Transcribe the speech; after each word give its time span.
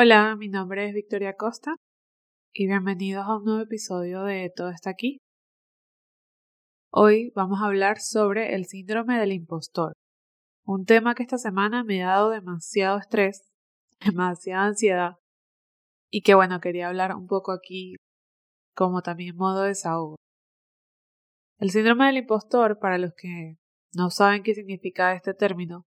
Hola, 0.00 0.36
mi 0.36 0.46
nombre 0.46 0.88
es 0.88 0.94
Victoria 0.94 1.34
Costa 1.34 1.74
y 2.52 2.68
bienvenidos 2.68 3.26
a 3.26 3.36
un 3.36 3.44
nuevo 3.44 3.62
episodio 3.62 4.22
de 4.22 4.48
Todo 4.54 4.70
está 4.70 4.90
aquí. 4.90 5.18
Hoy 6.92 7.32
vamos 7.34 7.60
a 7.60 7.66
hablar 7.66 7.98
sobre 7.98 8.54
el 8.54 8.66
síndrome 8.66 9.18
del 9.18 9.32
impostor, 9.32 9.94
un 10.64 10.84
tema 10.84 11.16
que 11.16 11.24
esta 11.24 11.36
semana 11.36 11.82
me 11.82 12.04
ha 12.04 12.10
dado 12.10 12.30
demasiado 12.30 12.96
estrés, 12.98 13.50
demasiada 14.06 14.66
ansiedad 14.66 15.16
y 16.12 16.22
que 16.22 16.36
bueno, 16.36 16.60
quería 16.60 16.86
hablar 16.86 17.16
un 17.16 17.26
poco 17.26 17.50
aquí 17.50 17.96
como 18.76 19.02
también 19.02 19.34
modo 19.34 19.62
de 19.62 19.70
desahogo. 19.70 20.14
El 21.58 21.70
síndrome 21.70 22.06
del 22.06 22.18
impostor, 22.18 22.78
para 22.78 22.98
los 22.98 23.14
que 23.16 23.56
no 23.96 24.10
saben 24.10 24.44
qué 24.44 24.54
significa 24.54 25.14
este 25.14 25.34
término, 25.34 25.86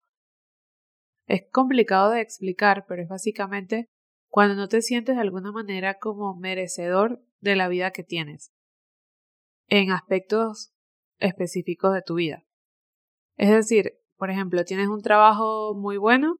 es 1.27 1.43
complicado 1.49 2.11
de 2.11 2.19
explicar, 2.19 2.83
pero 2.89 3.03
es 3.03 3.07
básicamente 3.07 3.87
cuando 4.31 4.55
no 4.55 4.69
te 4.69 4.81
sientes 4.81 5.15
de 5.15 5.21
alguna 5.21 5.51
manera 5.51 5.99
como 5.99 6.33
merecedor 6.35 7.21
de 7.41 7.57
la 7.57 7.67
vida 7.67 7.91
que 7.91 8.03
tienes, 8.03 8.53
en 9.67 9.91
aspectos 9.91 10.71
específicos 11.19 11.93
de 11.93 12.01
tu 12.01 12.15
vida. 12.15 12.45
Es 13.35 13.49
decir, 13.49 13.99
por 14.15 14.29
ejemplo, 14.29 14.63
tienes 14.63 14.87
un 14.87 15.01
trabajo 15.01 15.75
muy 15.75 15.97
bueno 15.97 16.37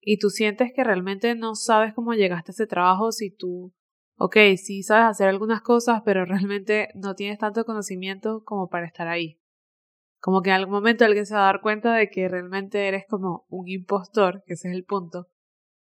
y 0.00 0.18
tú 0.18 0.28
sientes 0.28 0.72
que 0.74 0.84
realmente 0.84 1.34
no 1.34 1.54
sabes 1.54 1.94
cómo 1.94 2.12
llegaste 2.12 2.50
a 2.50 2.54
ese 2.54 2.66
trabajo 2.66 3.10
si 3.10 3.30
tú, 3.30 3.72
ok, 4.18 4.36
sí 4.58 4.82
sabes 4.82 5.06
hacer 5.06 5.28
algunas 5.28 5.62
cosas, 5.62 6.02
pero 6.04 6.26
realmente 6.26 6.88
no 6.94 7.14
tienes 7.14 7.38
tanto 7.38 7.64
conocimiento 7.64 8.44
como 8.44 8.68
para 8.68 8.86
estar 8.86 9.08
ahí. 9.08 9.40
Como 10.20 10.42
que 10.42 10.50
en 10.50 10.56
algún 10.56 10.74
momento 10.74 11.06
alguien 11.06 11.24
se 11.24 11.34
va 11.34 11.44
a 11.44 11.52
dar 11.52 11.62
cuenta 11.62 11.94
de 11.94 12.10
que 12.10 12.28
realmente 12.28 12.86
eres 12.86 13.06
como 13.08 13.46
un 13.48 13.66
impostor, 13.66 14.42
que 14.44 14.52
ese 14.52 14.68
es 14.68 14.74
el 14.74 14.84
punto, 14.84 15.28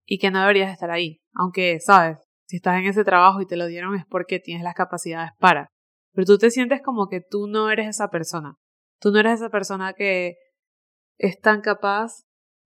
y 0.09 0.17
que 0.17 0.31
no 0.31 0.39
deberías 0.39 0.73
estar 0.73 0.89
ahí. 0.89 1.21
Aunque, 1.33 1.79
sabes, 1.79 2.17
si 2.47 2.55
estás 2.55 2.79
en 2.79 2.87
ese 2.87 3.03
trabajo 3.03 3.41
y 3.41 3.45
te 3.45 3.55
lo 3.55 3.67
dieron 3.67 3.95
es 3.95 4.05
porque 4.09 4.39
tienes 4.39 4.63
las 4.63 4.73
capacidades 4.73 5.31
para. 5.37 5.69
Pero 6.13 6.25
tú 6.25 6.37
te 6.39 6.49
sientes 6.49 6.81
como 6.81 7.07
que 7.07 7.21
tú 7.21 7.47
no 7.47 7.69
eres 7.69 7.87
esa 7.87 8.09
persona. 8.09 8.55
Tú 8.99 9.11
no 9.11 9.19
eres 9.19 9.33
esa 9.33 9.49
persona 9.49 9.93
que 9.93 10.35
es 11.19 11.39
tan 11.39 11.61
capaz 11.61 12.23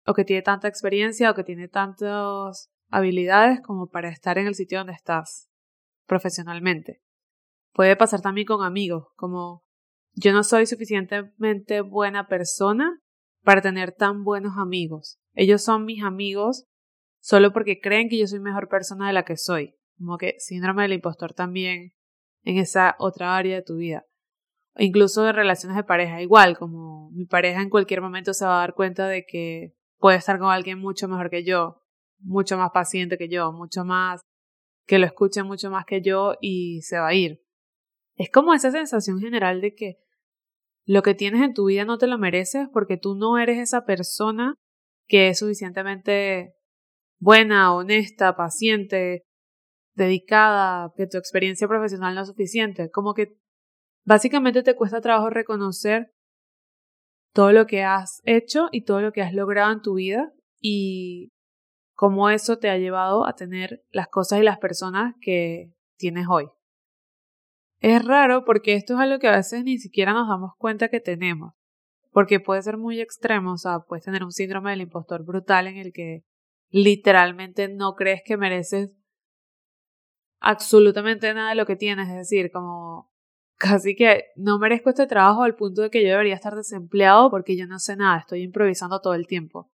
o 0.06 0.14
que 0.14 0.26
tiene 0.26 0.42
tanta 0.42 0.68
experiencia 0.68 1.32
o 1.32 1.34
que 1.34 1.46
tiene 1.46 1.70
tantas 1.70 2.70
habilidades 2.90 3.62
como 3.62 3.88
para 3.88 4.10
estar 4.10 4.38
en 4.38 4.48
el 4.48 4.56
sitio 4.56 4.80
donde 4.80 4.94
estás 4.94 5.48
profesionalmente. 6.08 7.02
Puede 7.74 7.96
pasar 7.96 8.20
también 8.20 8.48
con 8.48 8.66
amigos, 8.66 9.06
como 9.16 9.64
yo 10.14 10.34
no 10.34 10.44
soy 10.44 10.66
suficientemente 10.66 11.80
buena 11.82 12.28
persona 12.28 13.00
para 13.46 13.62
tener 13.62 13.94
tan 13.94 14.26
buenos 14.26 14.58
amigos. 14.58 15.20
Ellos 15.36 15.64
son 15.64 15.86
mis 15.86 16.04
amigos 16.04 16.66
solo 17.30 17.54
porque 17.54 17.80
creen 17.80 18.10
que 18.10 18.18
yo 18.18 18.26
soy 18.26 18.40
mejor 18.40 18.70
persona 18.70 19.06
de 19.06 19.14
la 19.14 19.24
que 19.24 19.38
soy. 19.38 19.76
Como 20.00 20.18
que 20.18 20.34
síndrome 20.40 20.82
del 20.82 20.94
impostor 20.94 21.34
también 21.34 21.94
en 22.42 22.58
esa 22.58 22.96
otra 22.98 23.38
área 23.38 23.58
de 23.58 23.62
tu 23.62 23.76
vida. 23.76 24.04
Incluso 24.78 25.22
de 25.22 25.32
relaciones 25.32 25.78
de 25.78 25.84
pareja, 25.84 26.24
igual, 26.24 26.58
como 26.58 27.12
mi 27.12 27.26
pareja 27.26 27.62
en 27.62 27.70
cualquier 27.70 28.02
momento 28.02 28.34
se 28.34 28.46
va 28.46 28.58
a 28.58 28.62
dar 28.62 28.74
cuenta 28.74 29.08
de 29.08 29.28
que 29.28 29.76
puede 30.00 30.18
estar 30.18 30.40
con 30.40 30.50
alguien 30.50 30.80
mucho 30.80 31.08
mejor 31.08 31.30
que 31.30 31.44
yo, 31.44 31.84
mucho 32.18 32.58
más 32.58 32.72
paciente 32.72 33.20
que 33.20 33.30
yo, 33.30 33.52
mucho 33.52 33.86
más, 33.86 34.22
que 34.88 34.98
lo 34.98 35.06
escuche 35.06 35.44
mucho 35.44 35.70
más 35.70 35.86
que 35.86 36.02
yo 36.02 36.34
y 36.42 36.82
se 36.82 36.98
va 36.98 37.10
a 37.10 37.14
ir. 37.14 37.44
Es 38.16 38.32
como 38.32 38.56
esa 38.56 38.72
sensación 38.72 39.20
general 39.20 39.62
de 39.62 39.76
que 39.76 40.00
lo 40.84 41.04
que 41.04 41.14
tienes 41.14 41.44
en 41.44 41.54
tu 41.54 41.68
vida 41.68 41.86
no 41.86 42.00
te 42.00 42.08
lo 42.08 42.18
mereces 42.18 42.68
porque 42.74 42.98
tú 42.98 43.14
no 43.14 43.38
eres 43.38 43.60
esa 43.60 43.86
persona 43.86 44.56
que 45.06 45.28
es 45.28 45.38
suficientemente 45.38 46.56
buena, 47.20 47.74
honesta, 47.74 48.36
paciente, 48.36 49.26
dedicada, 49.94 50.92
que 50.96 51.08
tu 51.08 51.18
experiencia 51.18 51.68
profesional 51.68 52.16
no 52.16 52.22
es 52.22 52.28
suficiente. 52.28 52.90
Como 52.90 53.14
que 53.14 53.38
básicamente 54.06 54.64
te 54.64 54.76
cuesta 54.76 55.02
trabajo 55.02 55.30
reconocer 55.30 56.12
todo 57.34 57.52
lo 57.52 57.68
que 57.68 57.84
has 57.84 58.22
hecho 58.24 58.70
y 58.72 58.84
todo 58.84 59.02
lo 59.02 59.12
que 59.12 59.22
has 59.22 59.34
logrado 59.34 59.72
en 59.72 59.82
tu 59.82 59.96
vida 59.96 60.34
y 60.60 61.32
cómo 61.94 62.30
eso 62.30 62.58
te 62.58 62.70
ha 62.70 62.78
llevado 62.78 63.28
a 63.28 63.36
tener 63.36 63.84
las 63.92 64.08
cosas 64.08 64.40
y 64.40 64.44
las 64.44 64.58
personas 64.58 65.16
que 65.22 65.74
tienes 65.98 66.28
hoy. 66.30 66.50
Es 67.82 68.04
raro 68.04 68.44
porque 68.46 68.74
esto 68.76 68.94
es 68.94 69.00
algo 69.00 69.20
que 69.20 69.28
a 69.28 69.36
veces 69.38 69.64
ni 69.64 69.78
siquiera 69.78 70.14
nos 70.14 70.28
damos 70.28 70.52
cuenta 70.58 70.90
que 70.90 71.00
tenemos, 71.00 71.54
porque 72.12 72.40
puede 72.40 72.62
ser 72.62 72.78
muy 72.78 73.00
extremo, 73.00 73.54
o 73.54 73.58
sea, 73.58 73.80
puedes 73.80 74.04
tener 74.04 74.24
un 74.24 74.32
síndrome 74.32 74.72
del 74.72 74.82
impostor 74.82 75.24
brutal 75.24 75.68
en 75.68 75.78
el 75.78 75.94
que 75.94 76.24
literalmente 76.70 77.68
no 77.68 77.96
crees 77.96 78.22
que 78.24 78.38
mereces 78.38 78.92
absolutamente 80.40 81.34
nada 81.34 81.50
de 81.50 81.56
lo 81.56 81.66
que 81.66 81.76
tienes, 81.76 82.08
es 82.10 82.16
decir, 82.16 82.52
como 82.52 83.12
casi 83.58 83.96
que 83.96 84.24
no 84.36 84.58
merezco 84.58 84.90
este 84.90 85.06
trabajo 85.06 85.44
al 85.44 85.56
punto 85.56 85.82
de 85.82 85.90
que 85.90 86.02
yo 86.02 86.10
debería 86.10 86.36
estar 86.36 86.56
desempleado 86.56 87.30
porque 87.30 87.58
yo 87.58 87.68
no 87.68 87.78
sé 87.80 87.98
nada, 87.98 88.20
estoy 88.20 88.44
improvisando 88.44 89.02
todo 89.02 89.14
el 89.14 89.28
tiempo. 89.28 89.70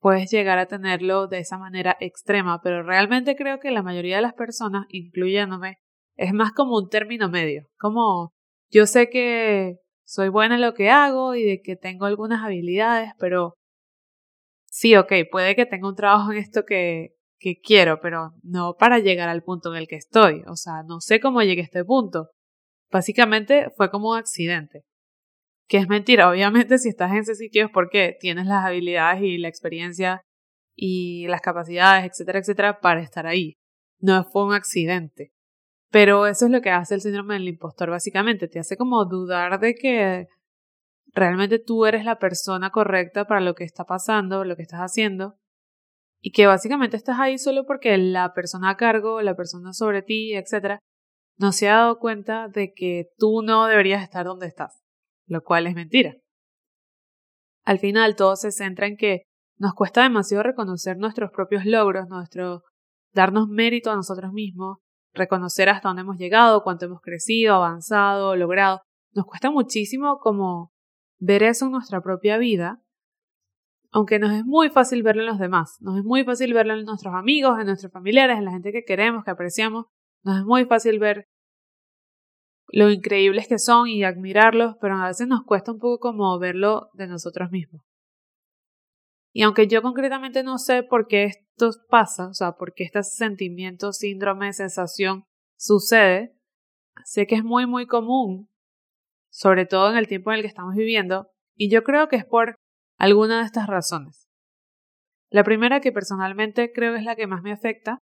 Puedes 0.00 0.30
llegar 0.30 0.58
a 0.58 0.66
tenerlo 0.66 1.28
de 1.28 1.38
esa 1.38 1.56
manera 1.56 1.96
extrema, 2.00 2.60
pero 2.62 2.82
realmente 2.82 3.36
creo 3.36 3.58
que 3.60 3.70
la 3.70 3.82
mayoría 3.82 4.16
de 4.16 4.22
las 4.22 4.34
personas, 4.34 4.86
incluyéndome, 4.88 5.78
es 6.16 6.34
más 6.34 6.52
como 6.52 6.76
un 6.76 6.88
término 6.88 7.28
medio, 7.30 7.68
como 7.78 8.32
yo 8.70 8.86
sé 8.86 9.08
que 9.08 9.78
soy 10.04 10.28
buena 10.28 10.56
en 10.56 10.60
lo 10.60 10.74
que 10.74 10.90
hago 10.90 11.34
y 11.34 11.44
de 11.44 11.60
que 11.62 11.76
tengo 11.76 12.04
algunas 12.06 12.44
habilidades, 12.44 13.12
pero 13.18 13.54
sí, 14.74 14.96
ok, 14.96 15.12
puede 15.30 15.54
que 15.54 15.66
tenga 15.66 15.88
un 15.88 15.94
trabajo 15.94 16.32
en 16.32 16.38
esto 16.38 16.64
que, 16.64 17.14
que 17.38 17.60
quiero, 17.60 18.00
pero 18.00 18.32
no 18.42 18.74
para 18.76 18.98
llegar 18.98 19.28
al 19.28 19.44
punto 19.44 19.72
en 19.72 19.78
el 19.78 19.86
que 19.86 19.94
estoy. 19.96 20.42
O 20.48 20.56
sea, 20.56 20.82
no 20.82 21.00
sé 21.00 21.20
cómo 21.20 21.42
llegué 21.42 21.60
a 21.62 21.64
este 21.64 21.84
punto. 21.84 22.30
Básicamente 22.90 23.70
fue 23.76 23.90
como 23.90 24.10
un 24.10 24.18
accidente. 24.18 24.82
Que 25.68 25.78
es 25.78 25.88
mentira, 25.88 26.28
obviamente 26.30 26.78
si 26.78 26.88
estás 26.88 27.12
en 27.12 27.18
ese 27.18 27.36
sitio 27.36 27.66
es 27.66 27.70
porque 27.72 28.16
tienes 28.18 28.46
las 28.46 28.64
habilidades 28.66 29.22
y 29.22 29.38
la 29.38 29.48
experiencia 29.48 30.22
y 30.76 31.28
las 31.28 31.40
capacidades, 31.40 32.10
etcétera, 32.10 32.40
etcétera, 32.40 32.80
para 32.80 33.00
estar 33.00 33.28
ahí. 33.28 33.54
No 34.00 34.24
fue 34.24 34.44
un 34.44 34.54
accidente. 34.54 35.30
Pero 35.92 36.26
eso 36.26 36.46
es 36.46 36.50
lo 36.50 36.60
que 36.60 36.70
hace 36.70 36.96
el 36.96 37.00
síndrome 37.00 37.34
del 37.34 37.46
impostor, 37.46 37.90
básicamente. 37.90 38.48
Te 38.48 38.58
hace 38.58 38.76
como 38.76 39.04
dudar 39.04 39.60
de 39.60 39.76
que 39.76 40.26
realmente 41.14 41.58
tú 41.58 41.86
eres 41.86 42.04
la 42.04 42.18
persona 42.18 42.70
correcta 42.70 43.26
para 43.26 43.40
lo 43.40 43.54
que 43.54 43.64
está 43.64 43.84
pasando, 43.84 44.44
lo 44.44 44.56
que 44.56 44.62
estás 44.62 44.80
haciendo, 44.80 45.36
y 46.20 46.32
que 46.32 46.46
básicamente 46.46 46.96
estás 46.96 47.18
ahí 47.20 47.38
solo 47.38 47.64
porque 47.66 47.96
la 47.98 48.32
persona 48.34 48.70
a 48.70 48.76
cargo, 48.76 49.22
la 49.22 49.36
persona 49.36 49.72
sobre 49.72 50.02
ti, 50.02 50.34
etcétera, 50.34 50.80
no 51.36 51.52
se 51.52 51.68
ha 51.68 51.76
dado 51.76 51.98
cuenta 51.98 52.48
de 52.48 52.72
que 52.72 53.08
tú 53.18 53.42
no 53.42 53.66
deberías 53.66 54.02
estar 54.02 54.26
donde 54.26 54.46
estás, 54.46 54.82
lo 55.26 55.42
cual 55.42 55.66
es 55.66 55.74
mentira. 55.74 56.14
Al 57.64 57.78
final 57.78 58.16
todo 58.16 58.36
se 58.36 58.52
centra 58.52 58.86
en 58.86 58.96
que 58.96 59.22
nos 59.58 59.74
cuesta 59.74 60.02
demasiado 60.02 60.42
reconocer 60.42 60.96
nuestros 60.96 61.30
propios 61.30 61.64
logros, 61.64 62.08
nuestro 62.08 62.62
darnos 63.12 63.48
mérito 63.48 63.90
a 63.90 63.96
nosotros 63.96 64.32
mismos, 64.32 64.78
reconocer 65.12 65.68
hasta 65.68 65.88
dónde 65.88 66.02
hemos 66.02 66.16
llegado, 66.16 66.62
cuánto 66.62 66.86
hemos 66.86 67.00
crecido, 67.00 67.54
avanzado, 67.54 68.36
logrado. 68.36 68.80
Nos 69.12 69.26
cuesta 69.26 69.50
muchísimo 69.50 70.18
como 70.18 70.72
ver 71.18 71.42
eso 71.42 71.66
en 71.66 71.72
nuestra 71.72 72.00
propia 72.00 72.38
vida, 72.38 72.80
aunque 73.90 74.18
nos 74.18 74.32
es 74.32 74.44
muy 74.44 74.70
fácil 74.70 75.02
verlo 75.02 75.22
en 75.22 75.28
los 75.28 75.38
demás, 75.38 75.76
nos 75.80 75.98
es 75.98 76.04
muy 76.04 76.24
fácil 76.24 76.52
verlo 76.52 76.74
en 76.74 76.84
nuestros 76.84 77.14
amigos, 77.14 77.58
en 77.60 77.66
nuestros 77.66 77.92
familiares, 77.92 78.38
en 78.38 78.44
la 78.44 78.50
gente 78.50 78.72
que 78.72 78.84
queremos, 78.84 79.24
que 79.24 79.30
apreciamos, 79.30 79.86
nos 80.24 80.38
es 80.38 80.44
muy 80.44 80.64
fácil 80.64 80.98
ver 80.98 81.28
lo 82.68 82.90
increíbles 82.90 83.46
que 83.46 83.58
son 83.58 83.88
y 83.88 84.04
admirarlos, 84.04 84.76
pero 84.80 84.96
a 84.96 85.06
veces 85.06 85.28
nos 85.28 85.44
cuesta 85.44 85.70
un 85.70 85.78
poco 85.78 85.98
como 85.98 86.38
verlo 86.38 86.90
de 86.94 87.06
nosotros 87.06 87.50
mismos. 87.50 87.82
Y 89.32 89.42
aunque 89.42 89.66
yo 89.66 89.82
concretamente 89.82 90.42
no 90.42 90.58
sé 90.58 90.82
por 90.82 91.06
qué 91.06 91.24
esto 91.24 91.70
pasa, 91.88 92.28
o 92.28 92.34
sea, 92.34 92.52
por 92.52 92.72
qué 92.72 92.84
este 92.84 93.02
sentimiento, 93.02 93.92
síndrome, 93.92 94.52
sensación 94.52 95.24
sucede, 95.56 96.36
sé 97.04 97.26
que 97.26 97.34
es 97.34 97.44
muy, 97.44 97.66
muy 97.66 97.86
común 97.86 98.48
sobre 99.34 99.66
todo 99.66 99.90
en 99.90 99.96
el 99.96 100.06
tiempo 100.06 100.30
en 100.30 100.36
el 100.36 100.42
que 100.42 100.48
estamos 100.48 100.76
viviendo, 100.76 101.26
y 101.56 101.68
yo 101.68 101.82
creo 101.82 102.06
que 102.06 102.14
es 102.14 102.24
por 102.24 102.54
alguna 102.96 103.40
de 103.40 103.46
estas 103.46 103.66
razones. 103.66 104.28
La 105.28 105.42
primera, 105.42 105.80
que 105.80 105.90
personalmente 105.90 106.70
creo 106.72 106.94
es 106.94 107.02
la 107.02 107.16
que 107.16 107.26
más 107.26 107.42
me 107.42 107.50
afecta, 107.50 107.98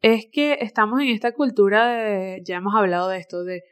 es 0.00 0.26
que 0.30 0.58
estamos 0.60 1.00
en 1.00 1.08
esta 1.08 1.32
cultura 1.32 1.88
de, 1.88 2.42
ya 2.44 2.56
hemos 2.56 2.76
hablado 2.76 3.08
de 3.08 3.18
esto, 3.18 3.42
de 3.42 3.62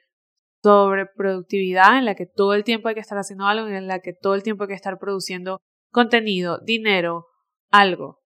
sobreproductividad 0.65 1.97
en 1.97 2.07
la 2.07 2.17
que 2.17 2.27
todo 2.27 2.55
el 2.55 2.65
tiempo 2.65 2.89
hay 2.89 2.95
que 2.95 3.01
estar 3.01 3.19
haciendo 3.19 3.47
algo, 3.47 3.69
en 3.69 3.87
la 3.87 4.01
que 4.01 4.13
todo 4.13 4.35
el 4.35 4.43
tiempo 4.43 4.65
hay 4.65 4.69
que 4.69 4.75
estar 4.75 4.99
produciendo 4.99 5.61
contenido, 5.93 6.59
dinero, 6.59 7.27
algo. 7.71 8.21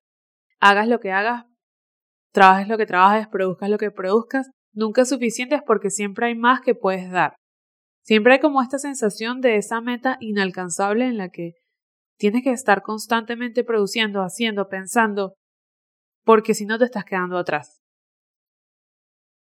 Hagas 0.58 0.88
lo 0.88 1.00
que 1.00 1.12
hagas, 1.12 1.44
trabajes 2.32 2.66
lo 2.66 2.78
que 2.78 2.86
trabajes, 2.86 3.28
produzcas 3.28 3.68
lo 3.68 3.76
que 3.76 3.90
produzcas, 3.90 4.50
nunca 4.72 5.02
es 5.02 5.10
suficiente 5.10 5.60
porque 5.66 5.90
siempre 5.90 6.28
hay 6.28 6.34
más 6.34 6.62
que 6.62 6.74
puedes 6.74 7.10
dar. 7.10 7.36
Siempre 8.06 8.35
hay 8.35 8.38
como 8.38 8.62
esta 8.62 8.79
sensación 8.79 9.41
de 9.41 9.56
esa 9.56 9.81
meta 9.81 10.17
inalcanzable 10.20 11.06
en 11.06 11.17
la 11.17 11.29
que 11.29 11.55
tienes 12.17 12.44
que 12.44 12.53
estar 12.53 12.82
constantemente 12.82 13.64
produciendo, 13.64 14.20
haciendo, 14.20 14.69
pensando, 14.69 15.35
porque 16.25 16.55
si 16.55 16.67
no 16.67 16.79
te 16.79 16.85
estás 16.85 17.05
quedando 17.05 17.37
atrás. 17.37 17.82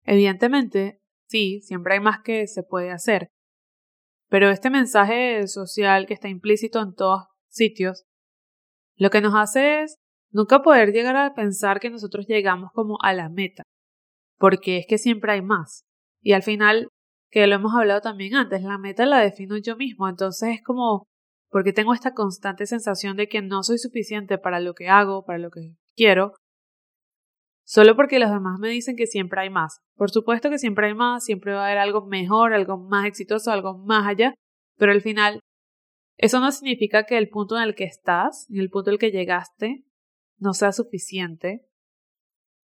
Evidentemente, 0.02 0.98
sí, 1.28 1.60
siempre 1.60 1.94
hay 1.94 2.00
más 2.00 2.20
que 2.24 2.48
se 2.48 2.64
puede 2.64 2.90
hacer, 2.90 3.28
pero 4.28 4.50
este 4.50 4.70
mensaje 4.70 5.46
social 5.46 6.06
que 6.06 6.14
está 6.14 6.28
implícito 6.28 6.82
en 6.82 6.94
todos 6.96 7.28
sitios, 7.48 8.06
lo 8.96 9.10
que 9.10 9.20
nos 9.20 9.34
hace 9.36 9.82
es 9.82 9.98
nunca 10.32 10.62
poder 10.62 10.90
llegar 10.90 11.14
a 11.14 11.32
pensar 11.32 11.78
que 11.78 11.90
nosotros 11.90 12.26
llegamos 12.26 12.72
como 12.72 12.98
a 13.02 13.12
la 13.12 13.28
meta, 13.28 13.62
porque 14.36 14.78
es 14.78 14.86
que 14.88 14.98
siempre 14.98 15.30
hay 15.30 15.42
más. 15.42 15.84
Y 16.20 16.32
al 16.32 16.42
final, 16.42 16.88
que 17.30 17.46
lo 17.46 17.56
hemos 17.56 17.74
hablado 17.74 18.00
también 18.00 18.34
antes, 18.34 18.62
la 18.62 18.78
meta 18.78 19.06
la 19.06 19.18
defino 19.20 19.56
yo 19.58 19.76
mismo, 19.76 20.08
entonces 20.08 20.56
es 20.56 20.62
como 20.62 21.06
porque 21.50 21.72
tengo 21.72 21.94
esta 21.94 22.12
constante 22.12 22.66
sensación 22.66 23.16
de 23.16 23.28
que 23.28 23.40
no 23.40 23.62
soy 23.62 23.78
suficiente 23.78 24.38
para 24.38 24.60
lo 24.60 24.74
que 24.74 24.88
hago, 24.88 25.24
para 25.24 25.38
lo 25.38 25.50
que 25.50 25.74
quiero, 25.96 26.34
solo 27.64 27.96
porque 27.96 28.18
los 28.18 28.30
demás 28.30 28.58
me 28.58 28.68
dicen 28.68 28.96
que 28.96 29.06
siempre 29.06 29.40
hay 29.40 29.50
más. 29.50 29.80
Por 29.94 30.10
supuesto 30.10 30.50
que 30.50 30.58
siempre 30.58 30.88
hay 30.88 30.94
más, 30.94 31.24
siempre 31.24 31.54
va 31.54 31.62
a 31.62 31.66
haber 31.66 31.78
algo 31.78 32.06
mejor, 32.06 32.52
algo 32.52 32.78
más 32.78 33.06
exitoso, 33.06 33.50
algo 33.50 33.78
más 33.78 34.06
allá, 34.06 34.34
pero 34.76 34.92
al 34.92 35.00
final 35.00 35.40
eso 36.18 36.40
no 36.40 36.50
significa 36.50 37.04
que 37.04 37.16
el 37.16 37.28
punto 37.28 37.56
en 37.56 37.62
el 37.62 37.74
que 37.74 37.84
estás, 37.84 38.46
en 38.50 38.60
el 38.60 38.70
punto 38.70 38.90
en 38.90 38.94
el 38.94 38.98
que 38.98 39.10
llegaste, 39.10 39.84
no 40.38 40.52
sea 40.52 40.72
suficiente 40.72 41.66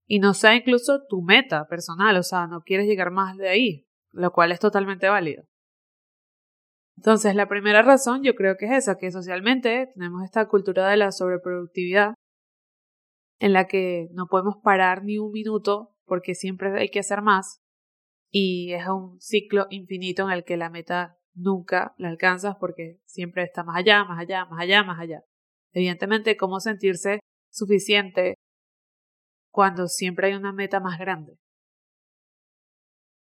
y 0.07 0.19
no 0.19 0.35
sea 0.35 0.55
incluso 0.55 1.03
tu 1.09 1.23
meta 1.23 1.67
personal, 1.67 2.17
o 2.17 2.23
sea, 2.23 2.47
no 2.47 2.63
quieres 2.63 2.87
llegar 2.87 3.11
más 3.11 3.37
de 3.37 3.49
ahí, 3.49 3.87
lo 4.13 4.33
cual 4.33 4.53
es 4.53 4.61
totalmente 4.61 5.09
válido. 5.09 5.45
Entonces, 6.97 7.35
la 7.35 7.49
primera 7.49 7.83
razón 7.83 8.23
yo 8.23 8.35
creo 8.35 8.57
que 8.59 8.67
es 8.67 8.73
esa, 8.73 8.99
que 8.99 9.11
socialmente 9.11 9.91
tenemos 9.95 10.23
esta 10.23 10.47
cultura 10.49 10.89
de 10.89 10.99
la 10.99 11.13
sobreproductividad 11.13 12.15
en 13.39 13.55
la 13.55 13.67
que 13.67 14.09
no 14.13 14.27
podemos 14.27 14.57
parar 14.63 15.03
ni 15.03 15.19
un 15.19 15.33
minuto 15.33 15.95
porque 16.05 16.35
siempre 16.35 16.79
hay 16.79 16.91
que 16.91 17.01
hacer 17.01 17.23
más 17.23 17.63
y 18.31 18.73
es 18.73 18.87
un 18.87 19.19
ciclo 19.21 19.67
infinito 19.71 20.25
en 20.25 20.33
el 20.33 20.45
que 20.45 20.57
la 20.57 20.71
meta 20.71 21.17
nunca 21.35 21.95
la 21.97 22.09
alcanzas 22.09 22.57
porque 22.61 23.01
siempre 23.07 23.43
está 23.45 23.65
más 23.65 23.77
allá, 23.77 24.05
más 24.05 24.21
allá, 24.21 24.45
más 24.45 24.61
allá, 24.61 24.85
más 24.85 25.01
allá. 25.01 25.23
Evidentemente, 25.73 26.37
cómo 26.37 26.61
sentirse 26.61 27.21
suficiente 27.51 28.35
cuando 29.51 29.89
siempre 29.89 30.29
hay 30.29 30.35
una 30.35 30.53
meta 30.53 30.81
más 30.81 30.99
grande. 30.99 31.39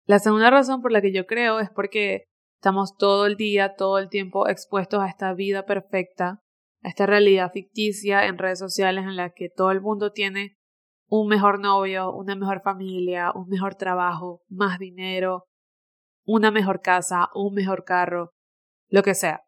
La 0.08 0.18
segunda 0.18 0.48
razón 0.48 0.80
por 0.80 0.90
la 0.90 1.02
que 1.02 1.12
yo 1.12 1.26
creo 1.26 1.60
es 1.60 1.68
porque 1.68 2.24
estamos 2.56 2.96
todo 2.96 3.26
el 3.26 3.36
día, 3.36 3.74
todo 3.76 3.98
el 3.98 4.08
tiempo 4.08 4.48
expuestos 4.48 5.00
a 5.00 5.06
esta 5.06 5.34
vida 5.34 5.66
perfecta 5.66 6.40
a 6.82 6.88
esta 6.88 7.04
realidad 7.04 7.52
ficticia 7.52 8.24
en 8.24 8.38
redes 8.38 8.58
sociales 8.58 9.04
en 9.04 9.16
la 9.16 9.30
que 9.30 9.50
todo 9.50 9.70
el 9.70 9.82
mundo 9.82 10.12
tiene 10.12 10.56
un 11.08 11.28
mejor 11.28 11.60
novio, 11.60 12.10
una 12.12 12.36
mejor 12.36 12.62
familia, 12.62 13.32
un 13.34 13.48
mejor 13.48 13.74
trabajo, 13.74 14.42
más 14.48 14.78
dinero, 14.78 15.44
una 16.24 16.50
mejor 16.50 16.80
casa, 16.80 17.28
un 17.34 17.52
mejor 17.52 17.84
carro, 17.84 18.30
lo 18.88 19.02
que 19.02 19.14
sea. 19.14 19.42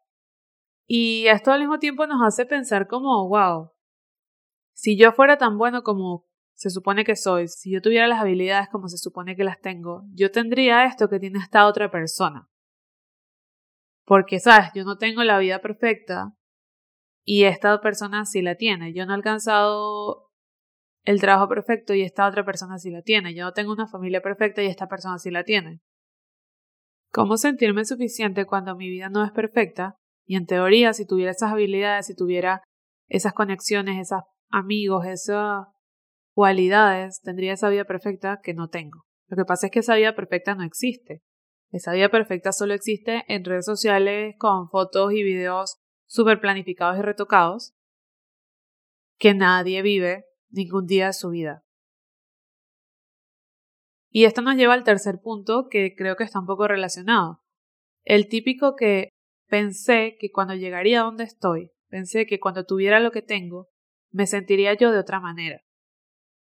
Y 0.85 1.25
esto 1.27 1.51
al 1.51 1.61
mismo 1.61 1.79
tiempo 1.79 2.05
nos 2.05 2.21
hace 2.21 2.45
pensar 2.45 2.87
como, 2.87 3.27
wow, 3.29 3.71
si 4.73 4.95
yo 4.95 5.11
fuera 5.11 5.37
tan 5.37 5.57
bueno 5.57 5.81
como 5.81 6.25
se 6.61 6.69
supone 6.69 7.03
que 7.03 7.15
soy, 7.15 7.47
si 7.47 7.71
yo 7.71 7.81
tuviera 7.81 8.07
las 8.07 8.19
habilidades 8.19 8.69
como 8.69 8.87
se 8.87 8.99
supone 8.99 9.35
que 9.35 9.43
las 9.43 9.59
tengo, 9.59 10.03
yo 10.13 10.29
tendría 10.29 10.85
esto 10.85 11.09
que 11.09 11.19
tiene 11.19 11.39
esta 11.39 11.65
otra 11.65 11.89
persona. 11.89 12.47
Porque, 14.05 14.39
sabes, 14.39 14.69
yo 14.75 14.83
no 14.83 14.99
tengo 14.99 15.23
la 15.23 15.39
vida 15.39 15.59
perfecta, 15.59 16.35
y 17.23 17.45
esta 17.45 17.81
persona 17.81 18.25
sí 18.25 18.43
la 18.43 18.55
tiene. 18.55 18.93
Yo 18.93 19.07
no 19.07 19.13
he 19.13 19.15
alcanzado 19.15 20.29
el 21.03 21.19
trabajo 21.19 21.49
perfecto 21.49 21.95
y 21.95 22.03
esta 22.03 22.27
otra 22.27 22.45
persona 22.45 22.77
sí 22.77 22.91
la 22.91 23.01
tiene. 23.01 23.33
Yo 23.33 23.45
no 23.45 23.53
tengo 23.53 23.71
una 23.71 23.87
familia 23.87 24.21
perfecta 24.21 24.61
y 24.61 24.67
esta 24.67 24.87
persona 24.87 25.17
sí 25.17 25.31
la 25.31 25.43
tiene. 25.43 25.79
¿Cómo 27.11 27.37
sentirme 27.37 27.85
suficiente 27.85 28.45
cuando 28.45 28.75
mi 28.75 28.87
vida 28.87 29.09
no 29.09 29.25
es 29.25 29.31
perfecta? 29.31 29.95
Y 30.27 30.35
en 30.35 30.45
teoría, 30.45 30.93
si 30.93 31.07
tuviera 31.07 31.31
esas 31.31 31.51
habilidades, 31.51 32.05
si 32.05 32.15
tuviera 32.15 32.61
esas 33.07 33.33
conexiones, 33.33 33.99
esos 33.99 34.21
amigos, 34.49 35.05
esas 35.05 35.65
cualidades, 36.33 37.21
tendría 37.21 37.53
esa 37.53 37.69
vida 37.69 37.85
perfecta 37.85 38.39
que 38.41 38.53
no 38.53 38.69
tengo. 38.69 39.05
Lo 39.27 39.37
que 39.37 39.45
pasa 39.45 39.67
es 39.67 39.71
que 39.71 39.79
esa 39.79 39.95
vida 39.95 40.15
perfecta 40.15 40.55
no 40.55 40.63
existe. 40.63 41.21
Esa 41.71 41.93
vida 41.93 42.09
perfecta 42.09 42.51
solo 42.51 42.73
existe 42.73 43.23
en 43.27 43.45
redes 43.45 43.65
sociales 43.65 44.35
con 44.37 44.69
fotos 44.69 45.13
y 45.13 45.23
videos 45.23 45.77
súper 46.05 46.41
planificados 46.41 46.97
y 46.99 47.01
retocados 47.01 47.73
que 49.17 49.33
nadie 49.33 49.81
vive 49.81 50.25
ningún 50.49 50.85
día 50.85 51.07
de 51.07 51.13
su 51.13 51.29
vida. 51.29 51.63
Y 54.09 54.25
esto 54.25 54.41
nos 54.41 54.55
lleva 54.55 54.73
al 54.73 54.83
tercer 54.83 55.21
punto 55.21 55.67
que 55.69 55.95
creo 55.95 56.17
que 56.17 56.25
está 56.25 56.39
un 56.39 56.45
poco 56.45 56.67
relacionado. 56.67 57.41
El 58.03 58.27
típico 58.27 58.75
que 58.75 59.09
pensé 59.47 60.17
que 60.19 60.31
cuando 60.31 60.55
llegaría 60.55 60.99
a 60.99 61.03
donde 61.03 61.23
estoy, 61.23 61.71
pensé 61.87 62.25
que 62.25 62.39
cuando 62.39 62.65
tuviera 62.65 62.99
lo 62.99 63.11
que 63.11 63.21
tengo, 63.21 63.69
me 64.11 64.27
sentiría 64.27 64.73
yo 64.73 64.91
de 64.91 64.99
otra 64.99 65.21
manera. 65.21 65.61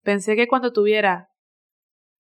Pensé 0.08 0.38
que 0.38 0.48
cuando 0.48 0.72
tuviera 0.72 1.28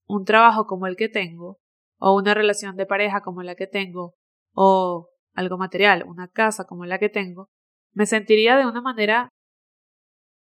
un 0.06 0.24
trabajo 0.24 0.64
como 0.64 0.86
el 0.86 0.96
que 0.96 1.10
tengo, 1.10 1.58
o 1.98 2.16
una 2.16 2.32
relación 2.32 2.76
de 2.76 2.86
pareja 2.86 3.20
como 3.20 3.42
la 3.42 3.56
que 3.56 3.66
tengo, 3.66 4.14
o 4.54 5.10
algo 5.34 5.58
material, 5.58 6.02
una 6.06 6.28
casa 6.28 6.64
como 6.64 6.86
la 6.86 6.98
que 6.98 7.10
tengo, 7.10 7.50
me 7.92 8.06
sentiría 8.06 8.56
de 8.56 8.64
una 8.64 8.80
manera 8.80 9.28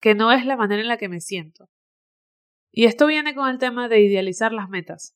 que 0.02 0.16
no 0.16 0.32
es 0.32 0.48
la 0.48 0.58
manera 0.58 0.82
en 0.82 0.88
la 0.88 0.98
que 0.98 1.10
me 1.10 1.22
siento. 1.22 1.68
Y 2.72 2.86
esto 2.86 3.06
viene 3.06 3.36
con 3.36 3.48
el 3.50 3.60
tema 3.60 3.88
de 3.88 4.00
idealizar 4.00 4.52
las 4.52 4.68
metas. 4.68 5.14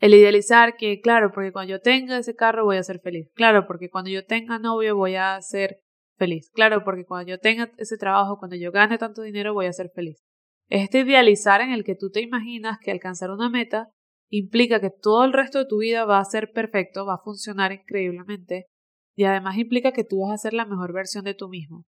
El 0.00 0.12
idealizar 0.12 0.76
que, 0.76 1.00
claro, 1.00 1.32
porque 1.32 1.50
cuando 1.50 1.70
yo 1.70 1.80
tenga 1.80 2.18
ese 2.18 2.34
carro 2.34 2.66
voy 2.66 2.76
a 2.76 2.82
ser 2.82 3.00
feliz. 3.00 3.30
Claro, 3.32 3.66
porque 3.66 3.88
cuando 3.88 4.10
yo 4.10 4.26
tenga 4.26 4.58
novio 4.58 4.96
voy 4.96 5.14
a 5.14 5.40
ser 5.40 5.78
feliz. 6.18 6.50
Claro, 6.52 6.84
porque 6.84 7.06
cuando 7.06 7.30
yo 7.30 7.38
tenga 7.38 7.72
ese 7.78 7.96
trabajo, 7.96 8.36
cuando 8.38 8.56
yo 8.56 8.70
gane 8.70 8.98
tanto 8.98 9.22
dinero 9.22 9.54
voy 9.54 9.64
a 9.64 9.72
ser 9.72 9.88
feliz. 9.94 10.22
Este 10.68 11.00
idealizar 11.00 11.60
en 11.60 11.70
el 11.70 11.84
que 11.84 11.94
tú 11.94 12.10
te 12.10 12.20
imaginas 12.20 12.78
que 12.80 12.90
alcanzar 12.90 13.30
una 13.30 13.50
meta 13.50 13.90
implica 14.30 14.80
que 14.80 14.90
todo 14.90 15.24
el 15.24 15.32
resto 15.32 15.58
de 15.58 15.66
tu 15.66 15.78
vida 15.78 16.04
va 16.04 16.18
a 16.18 16.24
ser 16.24 16.52
perfecto, 16.52 17.04
va 17.04 17.14
a 17.14 17.22
funcionar 17.22 17.72
increíblemente 17.72 18.66
y 19.14 19.24
además 19.24 19.58
implica 19.58 19.92
que 19.92 20.04
tú 20.04 20.22
vas 20.22 20.32
a 20.32 20.38
ser 20.38 20.54
la 20.54 20.64
mejor 20.64 20.92
versión 20.92 21.24
de 21.24 21.34
tú 21.34 21.48
mismo. 21.48 21.84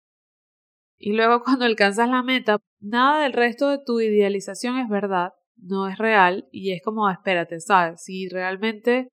Y 0.97 1.13
luego 1.13 1.43
cuando 1.43 1.65
alcanzas 1.65 2.09
la 2.09 2.23
meta, 2.23 2.59
nada 2.79 3.23
del 3.23 3.33
resto 3.33 3.69
de 3.69 3.79
tu 3.85 3.99
idealización 3.99 4.77
es 4.77 4.89
verdad, 4.89 5.33
no 5.55 5.87
es 5.87 5.97
real 5.97 6.47
y 6.51 6.73
es 6.73 6.81
como, 6.81 7.09
espérate, 7.09 7.59
¿sabes? 7.59 8.01
Si 8.03 8.27
realmente 8.27 9.09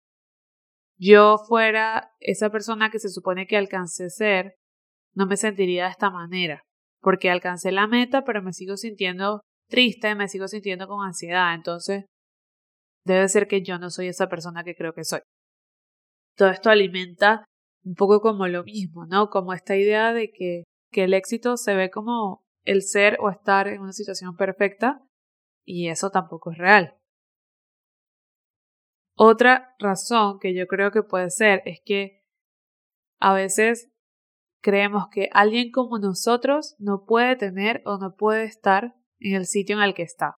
yo 0.99 1.39
fuera 1.47 2.13
esa 2.19 2.51
persona 2.51 2.91
que 2.91 2.99
se 2.99 3.09
supone 3.09 3.47
que 3.47 3.57
alcancé 3.57 4.11
ser, 4.11 4.55
no 5.15 5.27
me 5.27 5.37
sentiría 5.37 5.85
de 5.85 5.91
esta 5.91 6.11
manera, 6.11 6.63
porque 7.01 7.31
alcancé 7.31 7.73
la 7.73 7.87
meta, 7.87 8.25
pero 8.25 8.43
me 8.43 8.53
sigo 8.53 8.77
sintiendo 8.77 9.43
triste, 9.69 10.15
me 10.15 10.29
sigo 10.29 10.49
sintiendo 10.49 10.89
con 10.89 11.07
ansiedad, 11.07 11.55
entonces 11.55 12.05
debe 13.05 13.29
ser 13.29 13.47
que 13.47 13.63
yo 13.63 13.79
no 13.79 13.91
soy 13.91 14.09
esa 14.09 14.29
persona 14.29 14.65
que 14.65 14.75
creo 14.75 14.93
que 14.93 15.05
soy. 15.05 15.21
Todo 16.37 16.51
esto 16.51 16.71
alimenta 16.71 17.45
un 17.85 17.95
poco 17.95 18.21
como 18.21 18.47
lo 18.49 18.65
mismo, 18.65 19.07
¿no? 19.07 19.31
Como 19.31 19.53
esta 19.53 19.77
idea 19.77 20.13
de 20.13 20.31
que, 20.31 20.65
que 20.93 21.05
el 21.05 21.15
éxito 21.15 21.57
se 21.57 21.75
ve 21.75 21.91
como 21.91 22.43
el 22.65 22.83
ser 22.83 23.19
o 23.21 23.31
estar 23.31 23.67
en 23.69 23.81
una 23.81 23.93
situación 23.93 24.37
perfecta 24.37 25.01
y 25.65 25.89
eso 25.89 26.11
tampoco 26.11 26.53
es 26.53 26.59
real. 26.59 26.95
Otra 29.17 29.75
razón 29.79 30.39
que 30.39 30.55
yo 30.55 30.67
creo 30.67 30.93
que 30.93 31.03
puede 31.03 31.31
ser 31.31 31.63
es 31.65 31.81
que 31.85 32.23
a 33.21 33.35
veces 33.35 33.91
creemos 34.63 35.09
que 35.11 35.29
alguien 35.33 35.71
como 35.73 35.99
nosotros 35.99 36.77
no 36.79 37.05
puede 37.05 37.37
tener 37.37 37.83
o 37.85 37.99
no 37.99 38.15
puede 38.15 38.45
estar 38.45 38.95
en 39.21 39.35
el 39.35 39.47
sitio 39.47 39.77
en 39.77 39.83
el 39.83 39.95
que 39.95 40.03
está. 40.03 40.35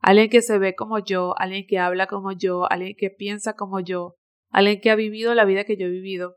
Alguien 0.00 0.28
que 0.28 0.42
se 0.42 0.58
ve 0.58 0.74
como 0.74 0.98
yo, 0.98 1.34
alguien 1.38 1.66
que 1.66 1.78
habla 1.78 2.06
como 2.06 2.32
yo, 2.32 2.70
alguien 2.70 2.94
que 2.96 3.10
piensa 3.10 3.54
como 3.54 3.80
yo, 3.80 4.16
alguien 4.50 4.80
que 4.80 4.90
ha 4.90 4.96
vivido 4.96 5.34
la 5.34 5.44
vida 5.44 5.64
que 5.64 5.76
yo 5.76 5.86
he 5.86 5.90
vivido, 5.90 6.36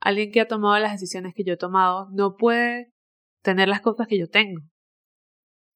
alguien 0.00 0.30
que 0.30 0.40
ha 0.40 0.48
tomado 0.48 0.78
las 0.78 0.92
decisiones 0.92 1.34
que 1.34 1.44
yo 1.44 1.54
he 1.54 1.56
tomado 1.56 2.08
no 2.12 2.36
puede 2.36 2.92
tener 3.42 3.68
las 3.68 3.80
cosas 3.80 4.06
que 4.06 4.18
yo 4.18 4.28
tengo. 4.28 4.60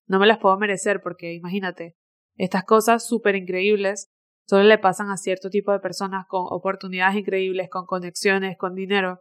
No 0.06 0.18
me 0.18 0.26
las 0.26 0.38
puedo 0.38 0.56
merecer 0.58 1.00
porque 1.02 1.34
imagínate, 1.34 1.96
estas 2.36 2.64
cosas 2.64 3.06
súper 3.06 3.36
increíbles 3.36 4.10
solo 4.48 4.64
le 4.64 4.78
pasan 4.78 5.10
a 5.10 5.16
cierto 5.16 5.50
tipo 5.50 5.72
de 5.72 5.78
personas 5.78 6.26
con 6.28 6.44
oportunidades 6.50 7.16
increíbles, 7.16 7.68
con 7.70 7.86
conexiones, 7.86 8.56
con 8.58 8.74
dinero. 8.74 9.20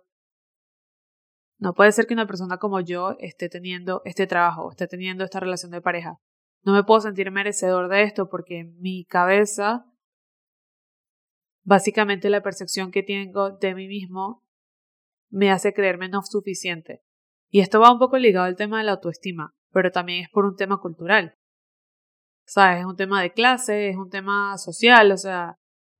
No 1.60 1.74
puede 1.74 1.92
ser 1.92 2.08
que 2.08 2.14
una 2.14 2.26
persona 2.26 2.58
como 2.58 2.80
yo 2.80 3.16
esté 3.20 3.50
teniendo 3.50 4.02
este 4.06 4.28
trabajo, 4.28 4.72
esté 4.72 4.88
teniendo 4.88 5.24
esta 5.24 5.40
relación 5.40 5.72
de 5.72 5.82
pareja. 5.82 6.20
No 6.64 6.74
me 6.74 6.84
puedo 6.84 7.02
sentir 7.02 7.32
merecedor 7.32 7.90
de 7.90 8.04
esto 8.04 8.30
porque 8.30 8.64
mi 8.64 9.06
cabeza, 9.06 9.86
básicamente 11.64 12.30
la 12.30 12.42
percepción 12.42 12.92
que 12.92 13.04
tengo 13.04 13.52
de 13.52 13.76
mí 13.76 13.88
mismo 13.88 14.44
me 15.30 15.52
hace 15.52 15.74
creerme 15.74 16.10
no 16.10 16.22
suficiente. 16.24 17.02
Y 17.50 17.60
esto 17.60 17.80
va 17.80 17.92
un 17.92 18.00
poco 18.00 18.18
ligado 18.18 18.46
al 18.46 18.56
tema 18.56 18.80
de 18.80 18.86
la 18.86 18.94
autoestima, 18.94 19.54
pero 19.72 19.92
también 19.92 20.24
es 20.24 20.30
por 20.30 20.46
un 20.46 20.56
tema 20.56 20.78
cultural. 20.80 21.36
¿sabes? 22.50 22.80
Es 22.80 22.86
un 22.86 22.96
tema 22.96 23.22
de 23.22 23.32
clase, 23.32 23.90
es 23.90 23.96
un 23.96 24.10
tema 24.10 24.58
social, 24.58 25.12
o 25.12 25.18
sea, 25.18 25.59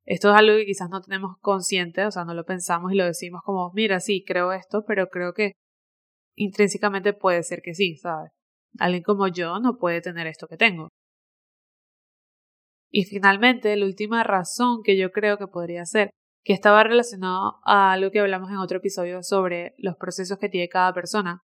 esto 0.10 0.32
es 0.32 0.40
algo 0.40 0.58
que 0.58 0.66
quizás 0.66 0.90
no 0.90 1.02
tenemos 1.02 1.38
consciente, 1.40 2.04
o 2.04 2.10
sea, 2.10 2.26
no 2.26 2.34
lo 2.34 2.44
pensamos 2.44 2.92
y 2.92 2.96
lo 2.96 3.06
decimos 3.06 3.44
como, 3.46 3.72
mira, 3.76 4.00
sí, 4.00 4.24
creo 4.26 4.52
esto, 4.52 4.84
pero 4.84 5.08
creo 5.08 5.34
que 5.34 5.54
intrínsecamente 6.36 7.14
puede 7.14 7.44
ser 7.44 7.62
que 7.62 7.76
sí, 7.76 7.96
¿sabes? 7.96 8.32
Alguien 8.80 9.04
como 9.04 9.28
yo 9.28 9.60
no 9.60 9.78
puede 9.78 10.02
tener 10.02 10.26
esto 10.26 10.48
que 10.48 10.58
tengo. 10.58 10.90
Y 12.92 13.04
finalmente, 13.04 13.76
la 13.76 13.86
última 13.86 14.24
razón 14.24 14.82
que 14.84 14.98
yo 14.98 15.12
creo 15.12 15.38
que 15.38 15.46
podría 15.46 15.86
ser, 15.86 16.10
que 16.44 16.54
estaba 16.54 16.84
relacionado 16.84 17.60
a 17.64 17.92
algo 17.92 18.10
que 18.10 18.20
hablamos 18.20 18.50
en 18.50 18.58
otro 18.58 18.80
episodio 18.80 19.22
sobre 19.22 19.76
los 19.78 19.96
procesos 19.96 20.40
que 20.40 20.50
tiene 20.50 20.70
cada 20.70 20.92
persona, 20.92 21.42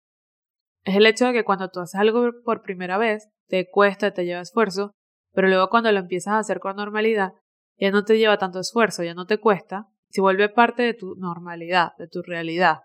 es 0.85 0.95
el 0.95 1.05
hecho 1.05 1.27
de 1.27 1.33
que 1.33 1.43
cuando 1.43 1.69
tú 1.69 1.81
haces 1.81 1.99
algo 1.99 2.31
por 2.43 2.63
primera 2.63 2.97
vez, 2.97 3.29
te 3.47 3.69
cuesta, 3.69 4.11
te 4.11 4.25
lleva 4.25 4.41
esfuerzo, 4.41 4.89
pero 5.33 5.49
luego 5.49 5.69
cuando 5.69 5.91
lo 5.91 5.99
empiezas 5.99 6.33
a 6.33 6.39
hacer 6.39 6.59
con 6.59 6.77
normalidad, 6.77 7.33
ya 7.77 7.91
no 7.91 8.03
te 8.03 8.17
lleva 8.17 8.37
tanto 8.37 8.59
esfuerzo, 8.59 9.03
ya 9.03 9.13
no 9.13 9.25
te 9.25 9.39
cuesta, 9.39 9.87
se 10.09 10.21
vuelve 10.21 10.49
parte 10.49 10.83
de 10.83 10.93
tu 10.93 11.15
normalidad, 11.15 11.93
de 11.97 12.07
tu 12.07 12.21
realidad. 12.21 12.81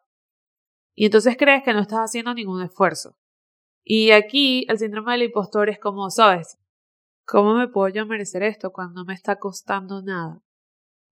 Y 0.95 1.07
entonces 1.07 1.37
crees 1.39 1.63
que 1.63 1.73
no 1.73 1.81
estás 1.81 2.01
haciendo 2.01 2.35
ningún 2.35 2.63
esfuerzo. 2.63 3.17
Y 3.85 4.11
aquí 4.11 4.67
el 4.69 4.79
síndrome 4.79 5.13
del 5.13 5.25
impostor 5.25 5.71
es 5.71 5.79
como, 5.79 6.11
sabes, 6.11 6.59
¿cómo 7.25 7.55
me 7.55 7.69
puedo 7.69 7.89
yo 7.89 8.07
merecer 8.07 8.43
esto 8.43 8.73
cuando 8.73 9.01
no 9.01 9.05
me 9.05 9.15
está 9.15 9.37
costando 9.39 10.03
nada? 10.03 10.41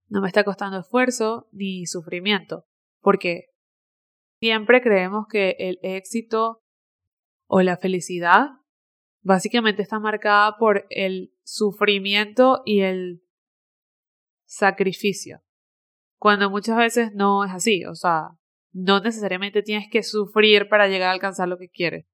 No 0.09 0.21
me 0.21 0.29
está 0.29 0.45
costando 0.45 0.79
esfuerzo 0.79 1.49
ni 1.53 1.87
sufrimiento, 1.87 2.65
porque 3.01 3.47
siempre 4.41 4.81
creemos 4.81 5.27
que 5.31 5.57
el 5.59 5.79
éxito 5.83 6.63
o 7.47 7.63
la 7.63 7.77
felicidad 7.77 8.49
básicamente 9.23 9.83
está 9.83 9.99
marcada 9.99 10.57
por 10.59 10.87
el 10.91 11.33
sufrimiento 11.45 12.63
y 12.65 12.81
el 12.81 13.23
sacrificio. 14.49 15.43
Cuando 16.19 16.51
muchas 16.51 16.77
veces 16.77 17.13
no 17.15 17.45
es 17.45 17.53
así, 17.53 17.85
o 17.85 17.95
sea, 17.95 18.31
no 18.73 19.01
necesariamente 19.01 19.63
tienes 19.63 19.89
que 19.91 20.03
sufrir 20.03 20.69
para 20.69 20.89
llegar 20.89 21.11
a 21.11 21.13
alcanzar 21.13 21.49
lo 21.49 21.59
que 21.59 21.69
quieres. 21.69 22.07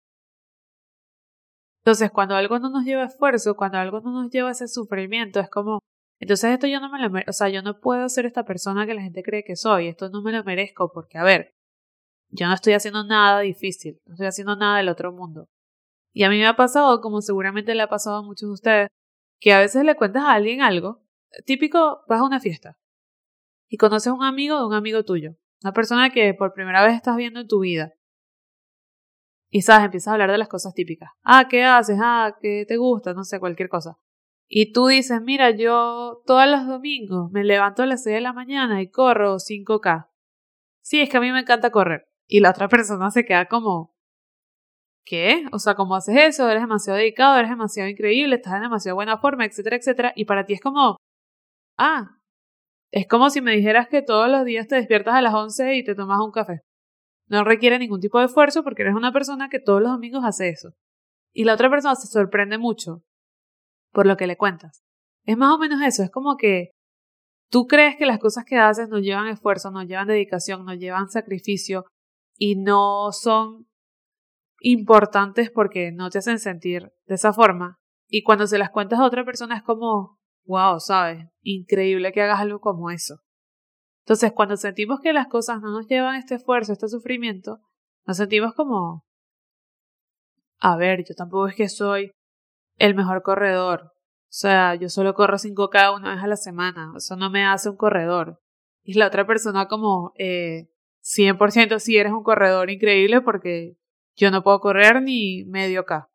Entonces, 1.82 2.10
cuando 2.10 2.34
algo 2.34 2.58
no 2.58 2.70
nos 2.70 2.84
lleva 2.84 3.04
esfuerzo, 3.04 3.56
cuando 3.56 3.78
algo 3.78 4.00
no 4.00 4.10
nos 4.10 4.30
lleva 4.30 4.50
ese 4.50 4.68
sufrimiento, 4.68 5.40
es 5.40 5.50
como, 5.50 5.80
entonces 6.18 6.50
esto 6.52 6.66
yo 6.66 6.80
no 6.80 6.90
me 6.90 6.98
lo 6.98 7.10
merezco, 7.10 7.30
o 7.30 7.34
sea, 7.34 7.48
yo 7.50 7.62
no 7.62 7.78
puedo 7.80 8.08
ser 8.08 8.26
esta 8.26 8.44
persona 8.44 8.86
que 8.86 8.94
la 8.94 9.02
gente 9.02 9.22
cree 9.22 9.44
que 9.44 9.56
soy, 9.56 9.88
esto 9.88 10.08
no 10.08 10.22
me 10.22 10.32
lo 10.32 10.42
merezco 10.44 10.90
porque, 10.92 11.18
a 11.18 11.24
ver, 11.24 11.52
yo 12.30 12.46
no 12.46 12.54
estoy 12.54 12.72
haciendo 12.72 13.04
nada 13.04 13.40
difícil, 13.40 14.00
no 14.06 14.14
estoy 14.14 14.26
haciendo 14.26 14.56
nada 14.56 14.78
del 14.78 14.88
otro 14.88 15.12
mundo. 15.12 15.48
Y 16.14 16.24
a 16.24 16.30
mí 16.30 16.38
me 16.38 16.46
ha 16.46 16.56
pasado, 16.56 17.00
como 17.00 17.20
seguramente 17.20 17.74
le 17.74 17.82
ha 17.82 17.88
pasado 17.88 18.16
a 18.18 18.22
muchos 18.22 18.48
de 18.48 18.52
ustedes, 18.54 18.88
que 19.40 19.52
a 19.52 19.60
veces 19.60 19.84
le 19.84 19.96
cuentas 19.96 20.24
a 20.24 20.32
alguien 20.32 20.62
algo, 20.62 21.03
típico, 21.46 22.04
vas 22.08 22.20
a 22.20 22.24
una 22.24 22.40
fiesta 22.40 22.78
y 23.68 23.76
conoces 23.76 24.12
un 24.12 24.22
amigo 24.22 24.58
de 24.58 24.66
un 24.66 24.74
amigo 24.74 25.04
tuyo, 25.04 25.36
una 25.62 25.72
persona 25.72 26.10
que 26.10 26.34
por 26.34 26.52
primera 26.52 26.84
vez 26.84 26.94
estás 26.94 27.16
viendo 27.16 27.40
en 27.40 27.48
tu 27.48 27.60
vida. 27.60 27.92
Y 29.50 29.62
sabes, 29.62 29.84
empiezas 29.84 30.08
a 30.08 30.12
hablar 30.12 30.30
de 30.30 30.38
las 30.38 30.48
cosas 30.48 30.74
típicas. 30.74 31.10
Ah, 31.22 31.46
¿qué 31.48 31.64
haces? 31.64 31.98
Ah, 32.02 32.36
¿qué 32.40 32.64
te 32.66 32.76
gusta? 32.76 33.14
No 33.14 33.24
sé, 33.24 33.38
cualquier 33.38 33.68
cosa. 33.68 33.98
Y 34.48 34.72
tú 34.72 34.88
dices, 34.88 35.20
mira, 35.22 35.50
yo 35.50 36.22
todos 36.26 36.46
los 36.48 36.66
domingos 36.66 37.30
me 37.30 37.44
levanto 37.44 37.82
a 37.82 37.86
las 37.86 38.02
6 38.02 38.14
de 38.16 38.20
la 38.20 38.32
mañana 38.32 38.82
y 38.82 38.90
corro 38.90 39.38
5K. 39.38 40.08
Sí, 40.82 41.00
es 41.00 41.08
que 41.08 41.16
a 41.16 41.20
mí 41.20 41.32
me 41.32 41.40
encanta 41.40 41.70
correr. 41.70 42.06
Y 42.26 42.40
la 42.40 42.50
otra 42.50 42.68
persona 42.68 43.10
se 43.10 43.24
queda 43.24 43.46
como, 43.46 43.94
¿qué? 45.04 45.46
O 45.52 45.58
sea, 45.58 45.74
¿cómo 45.74 45.94
haces 45.94 46.16
eso? 46.16 46.48
Eres 46.48 46.62
demasiado 46.62 46.98
dedicado, 46.98 47.38
eres 47.38 47.50
demasiado 47.50 47.88
increíble, 47.88 48.36
estás 48.36 48.54
en 48.54 48.62
demasiado 48.62 48.96
buena 48.96 49.18
forma, 49.18 49.44
etcétera, 49.44 49.76
etcétera. 49.76 50.12
Y 50.16 50.24
para 50.24 50.44
ti 50.46 50.54
es 50.54 50.60
como, 50.60 50.96
ah, 51.78 52.18
es 52.90 53.06
como 53.08 53.30
si 53.30 53.40
me 53.40 53.52
dijeras 53.52 53.88
que 53.88 54.02
todos 54.02 54.30
los 54.30 54.44
días 54.44 54.68
te 54.68 54.76
despiertas 54.76 55.14
a 55.14 55.22
las 55.22 55.34
11 55.34 55.76
y 55.76 55.84
te 55.84 55.94
tomas 55.94 56.20
un 56.20 56.30
café. 56.30 56.60
No 57.28 57.42
requiere 57.42 57.78
ningún 57.78 58.00
tipo 58.00 58.18
de 58.18 58.26
esfuerzo 58.26 58.62
porque 58.62 58.82
eres 58.82 58.94
una 58.94 59.12
persona 59.12 59.48
que 59.48 59.60
todos 59.60 59.82
los 59.82 59.92
domingos 59.92 60.24
hace 60.24 60.50
eso. 60.50 60.70
Y 61.32 61.44
la 61.44 61.54
otra 61.54 61.70
persona 61.70 61.94
se 61.96 62.06
sorprende 62.06 62.58
mucho 62.58 63.02
por 63.92 64.06
lo 64.06 64.16
que 64.16 64.26
le 64.26 64.36
cuentas. 64.36 64.82
Es 65.24 65.36
más 65.36 65.54
o 65.54 65.58
menos 65.58 65.80
eso, 65.82 66.02
es 66.02 66.10
como 66.10 66.36
que 66.36 66.70
tú 67.50 67.66
crees 67.66 67.96
que 67.96 68.06
las 68.06 68.18
cosas 68.18 68.44
que 68.44 68.56
haces 68.56 68.88
no 68.88 68.98
llevan 68.98 69.28
esfuerzo, 69.28 69.70
no 69.70 69.82
llevan 69.82 70.06
dedicación, 70.06 70.64
no 70.64 70.74
llevan 70.74 71.08
sacrificio, 71.08 71.84
y 72.36 72.56
no 72.56 73.12
son 73.12 73.66
importantes 74.60 75.50
porque 75.50 75.92
no 75.92 76.10
te 76.10 76.18
hacen 76.18 76.38
sentir 76.38 76.90
de 77.06 77.14
esa 77.14 77.32
forma. 77.32 77.78
Y 78.08 78.22
cuando 78.22 78.46
se 78.46 78.58
las 78.58 78.70
cuentas 78.70 78.98
a 78.98 79.04
otra 79.04 79.24
persona 79.24 79.56
es 79.56 79.62
como, 79.62 80.13
wow, 80.44 80.80
¿sabes? 80.80 81.26
Increíble 81.42 82.12
que 82.12 82.22
hagas 82.22 82.40
algo 82.40 82.60
como 82.60 82.90
eso. 82.90 83.20
Entonces, 84.04 84.32
cuando 84.32 84.56
sentimos 84.56 85.00
que 85.00 85.12
las 85.12 85.28
cosas 85.28 85.60
no 85.60 85.70
nos 85.70 85.86
llevan 85.86 86.16
este 86.16 86.34
esfuerzo, 86.34 86.72
este 86.72 86.88
sufrimiento, 86.88 87.60
nos 88.06 88.18
sentimos 88.18 88.54
como, 88.54 89.04
a 90.58 90.76
ver, 90.76 91.04
yo 91.08 91.14
tampoco 91.14 91.48
es 91.48 91.54
que 91.54 91.68
soy 91.68 92.12
el 92.76 92.94
mejor 92.94 93.22
corredor. 93.22 93.82
O 93.84 94.36
sea, 94.36 94.74
yo 94.74 94.88
solo 94.88 95.14
corro 95.14 95.38
5K 95.38 95.96
una 95.96 96.14
vez 96.14 96.22
a 96.22 96.26
la 96.26 96.36
semana. 96.36 96.92
Eso 96.96 97.16
no 97.16 97.30
me 97.30 97.46
hace 97.46 97.70
un 97.70 97.76
corredor. 97.76 98.40
Y 98.82 98.94
la 98.94 99.06
otra 99.06 99.26
persona 99.26 99.68
como, 99.68 100.12
eh, 100.18 100.68
100% 101.04 101.78
si 101.78 101.96
eres 101.96 102.12
un 102.12 102.22
corredor 102.22 102.70
increíble 102.70 103.20
porque 103.20 103.76
yo 104.16 104.30
no 104.30 104.42
puedo 104.42 104.60
correr 104.60 105.02
ni 105.02 105.44
medio 105.44 105.84
K, 105.84 106.08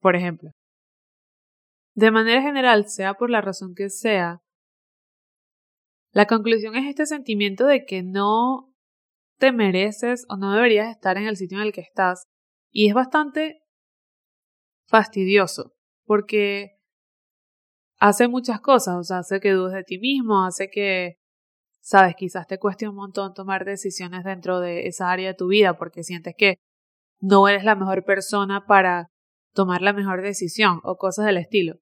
por 0.00 0.16
ejemplo. 0.16 0.50
De 1.98 2.12
manera 2.12 2.40
general, 2.42 2.88
sea 2.88 3.14
por 3.14 3.28
la 3.28 3.40
razón 3.40 3.74
que 3.74 3.90
sea, 3.90 4.40
la 6.12 6.26
conclusión 6.26 6.76
es 6.76 6.88
este 6.88 7.06
sentimiento 7.06 7.66
de 7.66 7.84
que 7.84 8.04
no 8.04 8.72
te 9.36 9.50
mereces 9.50 10.24
o 10.28 10.36
no 10.36 10.54
deberías 10.54 10.94
estar 10.94 11.16
en 11.16 11.24
el 11.24 11.36
sitio 11.36 11.58
en 11.58 11.66
el 11.66 11.72
que 11.72 11.80
estás. 11.80 12.22
Y 12.70 12.86
es 12.86 12.94
bastante 12.94 13.64
fastidioso, 14.86 15.74
porque 16.04 16.78
hace 17.98 18.28
muchas 18.28 18.60
cosas, 18.60 18.94
o 18.94 19.02
sea, 19.02 19.18
hace 19.18 19.40
que 19.40 19.50
dudes 19.50 19.74
de 19.74 19.82
ti 19.82 19.98
mismo, 19.98 20.44
hace 20.44 20.70
que 20.70 21.16
sabes, 21.80 22.14
quizás 22.14 22.46
te 22.46 22.60
cueste 22.60 22.88
un 22.88 22.94
montón 22.94 23.34
tomar 23.34 23.64
decisiones 23.64 24.22
dentro 24.22 24.60
de 24.60 24.86
esa 24.86 25.10
área 25.10 25.30
de 25.30 25.34
tu 25.34 25.48
vida 25.48 25.76
porque 25.76 26.04
sientes 26.04 26.36
que 26.38 26.58
no 27.18 27.48
eres 27.48 27.64
la 27.64 27.74
mejor 27.74 28.04
persona 28.04 28.66
para 28.66 29.08
tomar 29.52 29.82
la 29.82 29.92
mejor 29.92 30.22
decisión 30.22 30.78
o 30.84 30.96
cosas 30.96 31.26
del 31.26 31.38
estilo. 31.38 31.80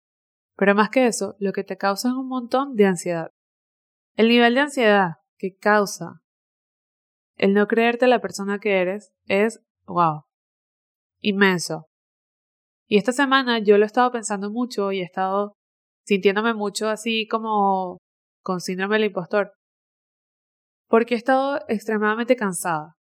Pero 0.57 0.75
más 0.75 0.91
que 0.91 1.07
eso, 1.07 1.37
lo 1.39 1.53
que 1.53 1.65
te 1.65 1.77
causa 1.77 2.09
es 2.09 2.15
un 2.15 2.29
montón 2.29 2.75
de 2.75 2.87
ansiedad. 2.87 3.31
El 4.15 4.29
nivel 4.29 4.55
de 4.55 4.61
ansiedad 4.61 5.17
que 5.39 5.55
causa 5.57 6.23
el 7.37 7.53
no 7.53 7.67
creerte 7.67 8.07
la 8.07 8.21
persona 8.21 8.59
que 8.59 8.81
eres 8.81 9.13
es, 9.27 9.61
wow, 9.87 10.23
inmenso. 11.21 11.87
Y 12.89 12.97
esta 12.97 13.13
semana 13.13 13.59
yo 13.59 13.77
lo 13.77 13.85
he 13.85 13.87
estado 13.87 14.11
pensando 14.11 14.51
mucho 14.51 14.93
y 14.93 15.01
he 15.01 15.05
estado 15.05 15.53
sintiéndome 16.07 16.55
mucho 16.55 16.89
así 16.89 17.27
como 17.29 17.99
con 18.43 18.61
síndrome 18.61 18.97
del 18.97 19.07
impostor 19.07 19.53
porque 20.89 21.15
he 21.15 21.17
estado 21.17 21.61
extremadamente 21.69 22.37
cansada. 22.37 22.96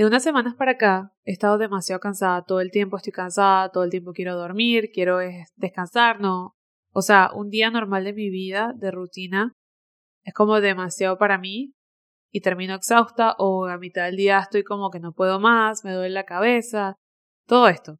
De 0.00 0.06
unas 0.06 0.22
semanas 0.22 0.54
para 0.54 0.70
acá 0.70 1.12
he 1.26 1.32
estado 1.32 1.58
demasiado 1.58 2.00
cansada, 2.00 2.46
todo 2.46 2.62
el 2.62 2.70
tiempo 2.70 2.96
estoy 2.96 3.12
cansada, 3.12 3.68
todo 3.68 3.84
el 3.84 3.90
tiempo 3.90 4.14
quiero 4.14 4.34
dormir, 4.34 4.92
quiero 4.94 5.18
descansar, 5.56 6.22
no. 6.22 6.56
O 6.94 7.02
sea, 7.02 7.28
un 7.34 7.50
día 7.50 7.70
normal 7.70 8.04
de 8.04 8.14
mi 8.14 8.30
vida, 8.30 8.72
de 8.74 8.90
rutina, 8.92 9.52
es 10.24 10.32
como 10.32 10.58
demasiado 10.62 11.18
para 11.18 11.36
mí 11.36 11.74
y 12.32 12.40
termino 12.40 12.74
exhausta 12.76 13.34
o 13.36 13.66
a 13.66 13.76
mitad 13.76 14.06
del 14.06 14.16
día 14.16 14.38
estoy 14.38 14.64
como 14.64 14.88
que 14.90 15.00
no 15.00 15.12
puedo 15.12 15.38
más, 15.38 15.84
me 15.84 15.92
duele 15.92 16.14
la 16.14 16.24
cabeza, 16.24 16.96
todo 17.46 17.68
esto. 17.68 17.98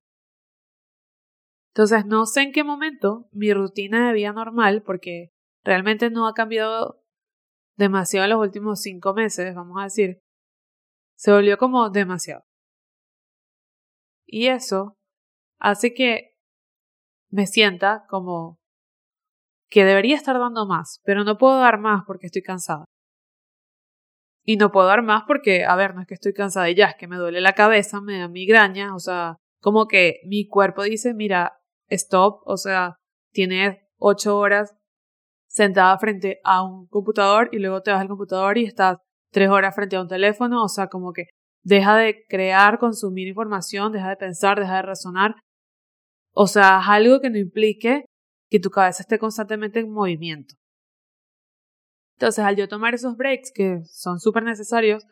Entonces 1.74 2.06
no 2.06 2.24
sé 2.24 2.40
en 2.40 2.52
qué 2.52 2.64
momento 2.64 3.28
mi 3.30 3.52
rutina 3.52 4.06
de 4.06 4.14
vida 4.14 4.32
normal, 4.32 4.82
porque 4.86 5.32
realmente 5.64 6.08
no 6.08 6.26
ha 6.26 6.32
cambiado 6.32 7.02
demasiado 7.76 8.24
en 8.24 8.30
los 8.30 8.40
últimos 8.40 8.80
cinco 8.80 9.12
meses, 9.12 9.54
vamos 9.54 9.76
a 9.78 9.84
decir, 9.84 10.22
se 11.20 11.32
volvió 11.32 11.58
como 11.58 11.90
demasiado. 11.90 12.44
Y 14.26 14.46
eso 14.46 14.96
hace 15.58 15.92
que 15.92 16.32
me 17.28 17.46
sienta 17.46 18.06
como 18.08 18.58
que 19.68 19.84
debería 19.84 20.16
estar 20.16 20.38
dando 20.38 20.66
más, 20.66 21.02
pero 21.04 21.22
no 21.22 21.36
puedo 21.36 21.60
dar 21.60 21.78
más 21.78 22.04
porque 22.06 22.26
estoy 22.26 22.40
cansada. 22.40 22.86
Y 24.46 24.56
no 24.56 24.72
puedo 24.72 24.86
dar 24.86 25.02
más 25.02 25.24
porque, 25.26 25.66
a 25.66 25.76
ver, 25.76 25.94
no 25.94 26.00
es 26.00 26.06
que 26.06 26.14
estoy 26.14 26.32
cansada 26.32 26.70
y 26.70 26.74
ya, 26.74 26.86
es 26.86 26.96
que 26.96 27.06
me 27.06 27.18
duele 27.18 27.42
la 27.42 27.52
cabeza, 27.52 28.00
me 28.00 28.18
da 28.18 28.28
migraña, 28.28 28.94
o 28.94 28.98
sea, 28.98 29.36
como 29.60 29.88
que 29.88 30.20
mi 30.24 30.48
cuerpo 30.48 30.84
dice, 30.84 31.12
mira, 31.12 31.60
stop, 31.88 32.40
o 32.46 32.56
sea, 32.56 32.96
tienes 33.30 33.76
ocho 33.98 34.38
horas 34.38 34.74
sentada 35.46 35.98
frente 35.98 36.40
a 36.44 36.62
un 36.62 36.86
computador 36.86 37.50
y 37.52 37.58
luego 37.58 37.82
te 37.82 37.90
vas 37.90 38.00
al 38.00 38.08
computador 38.08 38.56
y 38.56 38.64
estás 38.64 38.96
tres 39.32 39.48
horas 39.50 39.74
frente 39.74 39.96
a 39.96 40.02
un 40.02 40.08
teléfono, 40.08 40.64
o 40.64 40.68
sea, 40.68 40.88
como 40.88 41.12
que 41.12 41.24
deja 41.62 41.96
de 41.96 42.24
crear, 42.28 42.78
consumir 42.78 43.28
información, 43.28 43.92
deja 43.92 44.08
de 44.10 44.16
pensar, 44.16 44.58
deja 44.58 44.76
de 44.76 44.82
razonar 44.82 45.34
O 46.34 46.46
sea, 46.46 46.78
algo 46.78 47.20
que 47.20 47.30
no 47.30 47.38
implique 47.38 48.04
que 48.50 48.60
tu 48.60 48.70
cabeza 48.70 49.02
esté 49.02 49.18
constantemente 49.18 49.80
en 49.80 49.90
movimiento. 49.92 50.54
Entonces, 52.16 52.44
al 52.44 52.56
yo 52.56 52.68
tomar 52.68 52.94
esos 52.94 53.16
breaks 53.16 53.50
que 53.54 53.80
son 53.86 54.20
súper 54.20 54.42
necesarios, 54.44 55.04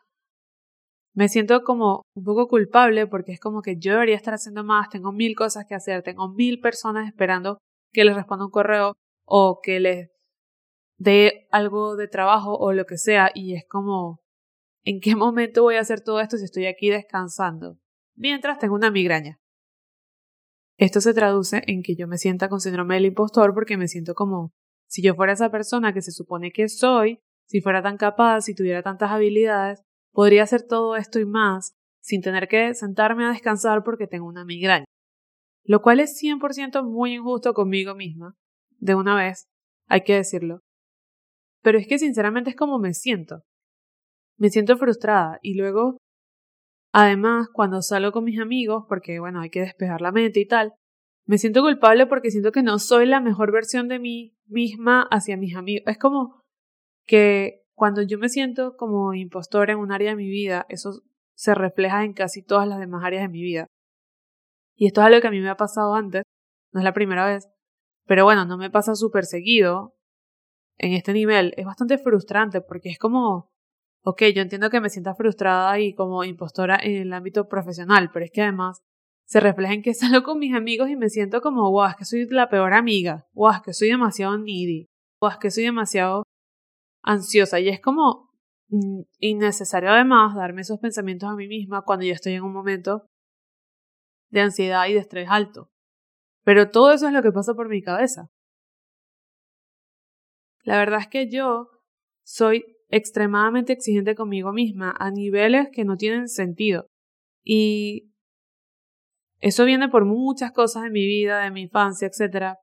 me 1.14 1.28
siento 1.28 1.62
como 1.64 2.02
un 2.14 2.24
poco 2.24 2.46
culpable 2.48 3.06
porque 3.06 3.32
es 3.32 3.40
como 3.40 3.62
que 3.62 3.76
yo 3.78 3.92
debería 3.92 4.16
estar 4.16 4.34
haciendo 4.34 4.62
más, 4.62 4.88
tengo 4.90 5.10
mil 5.12 5.34
cosas 5.34 5.64
que 5.66 5.74
hacer, 5.74 6.02
tengo 6.02 6.28
mil 6.28 6.60
personas 6.60 7.08
esperando 7.08 7.58
que 7.92 8.04
les 8.04 8.14
responda 8.14 8.44
un 8.44 8.50
correo 8.50 8.94
o 9.26 9.60
que 9.62 9.80
les 9.80 10.10
dé 10.98 11.46
algo 11.50 11.96
de 11.96 12.08
trabajo 12.08 12.56
o 12.58 12.72
lo 12.72 12.84
que 12.84 12.98
sea 12.98 13.30
y 13.34 13.54
es 13.54 13.64
como, 13.66 14.20
¿en 14.84 15.00
qué 15.00 15.16
momento 15.16 15.62
voy 15.62 15.76
a 15.76 15.80
hacer 15.80 16.02
todo 16.02 16.20
esto 16.20 16.36
si 16.36 16.44
estoy 16.44 16.66
aquí 16.66 16.90
descansando? 16.90 17.78
Mientras 18.14 18.58
tengo 18.58 18.74
una 18.74 18.90
migraña. 18.90 19.40
Esto 20.76 21.00
se 21.00 21.14
traduce 21.14 21.62
en 21.66 21.82
que 21.82 21.96
yo 21.96 22.06
me 22.06 22.18
sienta 22.18 22.48
con 22.48 22.60
síndrome 22.60 22.94
del 22.94 23.06
impostor 23.06 23.52
porque 23.54 23.76
me 23.76 23.88
siento 23.88 24.14
como 24.14 24.52
si 24.86 25.02
yo 25.02 25.14
fuera 25.14 25.32
esa 25.32 25.50
persona 25.50 25.92
que 25.92 26.02
se 26.02 26.12
supone 26.12 26.52
que 26.52 26.68
soy, 26.68 27.20
si 27.46 27.60
fuera 27.60 27.82
tan 27.82 27.96
capaz, 27.96 28.42
si 28.42 28.54
tuviera 28.54 28.82
tantas 28.82 29.10
habilidades, 29.10 29.82
podría 30.12 30.44
hacer 30.44 30.62
todo 30.62 30.96
esto 30.96 31.18
y 31.18 31.24
más 31.24 31.74
sin 32.00 32.22
tener 32.22 32.48
que 32.48 32.74
sentarme 32.74 33.24
a 33.24 33.30
descansar 33.30 33.82
porque 33.82 34.06
tengo 34.06 34.26
una 34.26 34.44
migraña. 34.44 34.84
Lo 35.64 35.82
cual 35.82 36.00
es 36.00 36.18
100% 36.22 36.82
muy 36.84 37.14
injusto 37.14 37.52
conmigo 37.54 37.94
misma, 37.94 38.36
de 38.78 38.94
una 38.94 39.14
vez, 39.14 39.48
hay 39.88 40.02
que 40.02 40.14
decirlo. 40.14 40.62
Pero 41.62 41.78
es 41.78 41.86
que 41.86 41.98
sinceramente 41.98 42.50
es 42.50 42.56
como 42.56 42.78
me 42.78 42.94
siento. 42.94 43.42
Me 44.38 44.50
siento 44.50 44.76
frustrada 44.76 45.38
y 45.42 45.54
luego 45.54 45.98
Además, 46.92 47.48
cuando 47.52 47.82
salgo 47.82 48.12
con 48.12 48.24
mis 48.24 48.40
amigos, 48.40 48.84
porque 48.88 49.20
bueno, 49.20 49.40
hay 49.40 49.50
que 49.50 49.60
despejar 49.60 50.00
la 50.00 50.12
mente 50.12 50.40
y 50.40 50.46
tal, 50.46 50.74
me 51.26 51.38
siento 51.38 51.60
culpable 51.62 52.06
porque 52.06 52.30
siento 52.30 52.52
que 52.52 52.62
no 52.62 52.78
soy 52.78 53.06
la 53.06 53.20
mejor 53.20 53.52
versión 53.52 53.88
de 53.88 53.98
mí 53.98 54.34
misma 54.46 55.06
hacia 55.10 55.36
mis 55.36 55.54
amigos. 55.54 55.84
Es 55.86 55.98
como 55.98 56.40
que 57.06 57.62
cuando 57.74 58.02
yo 58.02 58.18
me 58.18 58.28
siento 58.30 58.76
como 58.76 59.12
impostora 59.14 59.74
en 59.74 59.78
un 59.78 59.92
área 59.92 60.10
de 60.10 60.16
mi 60.16 60.28
vida, 60.28 60.64
eso 60.70 61.02
se 61.36 61.54
refleja 61.54 62.04
en 62.04 62.14
casi 62.14 62.42
todas 62.42 62.66
las 62.66 62.80
demás 62.80 63.04
áreas 63.04 63.22
de 63.22 63.28
mi 63.28 63.42
vida. 63.42 63.66
Y 64.74 64.86
esto 64.86 65.00
es 65.02 65.06
algo 65.06 65.20
que 65.20 65.28
a 65.28 65.30
mí 65.30 65.40
me 65.40 65.50
ha 65.50 65.56
pasado 65.56 65.94
antes, 65.94 66.22
no 66.72 66.80
es 66.80 66.84
la 66.84 66.94
primera 66.94 67.26
vez, 67.26 67.48
pero 68.06 68.24
bueno, 68.24 68.46
no 68.46 68.56
me 68.56 68.70
pasa 68.70 68.94
súper 68.94 69.24
seguido 69.24 69.94
en 70.78 70.92
este 70.92 71.12
nivel. 71.12 71.54
Es 71.56 71.66
bastante 71.66 71.98
frustrante 71.98 72.60
porque 72.60 72.90
es 72.90 72.98
como 72.98 73.50
ok, 74.08 74.22
yo 74.34 74.42
entiendo 74.42 74.70
que 74.70 74.80
me 74.80 74.88
sienta 74.90 75.14
frustrada 75.14 75.78
y 75.78 75.94
como 75.94 76.24
impostora 76.24 76.78
en 76.82 76.96
el 76.96 77.12
ámbito 77.12 77.46
profesional, 77.48 78.10
pero 78.12 78.24
es 78.24 78.30
que 78.30 78.42
además 78.42 78.80
se 79.26 79.40
refleja 79.40 79.74
en 79.74 79.82
que 79.82 79.94
salgo 79.94 80.22
con 80.22 80.38
mis 80.38 80.54
amigos 80.54 80.88
y 80.88 80.96
me 80.96 81.10
siento 81.10 81.40
como, 81.40 81.70
wow, 81.70 81.88
es 81.88 81.96
que 81.96 82.04
soy 82.04 82.26
la 82.28 82.48
peor 82.48 82.72
amiga, 82.72 83.26
wow, 83.32 83.52
es 83.52 83.60
que 83.60 83.72
soy 83.74 83.88
demasiado 83.88 84.38
needy, 84.38 84.88
wow, 85.20 85.32
es 85.32 85.36
que 85.36 85.50
soy 85.50 85.64
demasiado 85.64 86.22
ansiosa 87.02 87.60
y 87.60 87.68
es 87.68 87.80
como 87.80 88.30
mm, 88.68 89.02
innecesario 89.18 89.90
además 89.90 90.34
darme 90.34 90.62
esos 90.62 90.78
pensamientos 90.78 91.28
a 91.28 91.36
mí 91.36 91.46
misma 91.46 91.82
cuando 91.82 92.06
yo 92.06 92.14
estoy 92.14 92.34
en 92.34 92.42
un 92.42 92.52
momento 92.52 93.06
de 94.30 94.40
ansiedad 94.40 94.86
y 94.88 94.94
de 94.94 95.00
estrés 95.00 95.28
alto. 95.30 95.70
Pero 96.44 96.70
todo 96.70 96.92
eso 96.92 97.06
es 97.06 97.12
lo 97.12 97.22
que 97.22 97.32
pasa 97.32 97.54
por 97.54 97.68
mi 97.68 97.82
cabeza. 97.82 98.30
La 100.68 100.76
verdad 100.76 101.00
es 101.00 101.08
que 101.08 101.30
yo 101.30 101.70
soy 102.26 102.62
extremadamente 102.90 103.72
exigente 103.72 104.14
conmigo 104.14 104.52
misma 104.52 104.94
a 104.98 105.10
niveles 105.10 105.70
que 105.72 105.86
no 105.86 105.96
tienen 105.96 106.28
sentido. 106.28 106.88
Y 107.42 108.12
eso 109.40 109.64
viene 109.64 109.88
por 109.88 110.04
muchas 110.04 110.52
cosas 110.52 110.82
de 110.82 110.90
mi 110.90 111.06
vida, 111.06 111.40
de 111.40 111.50
mi 111.50 111.62
infancia, 111.62 112.06
etc. 112.06 112.56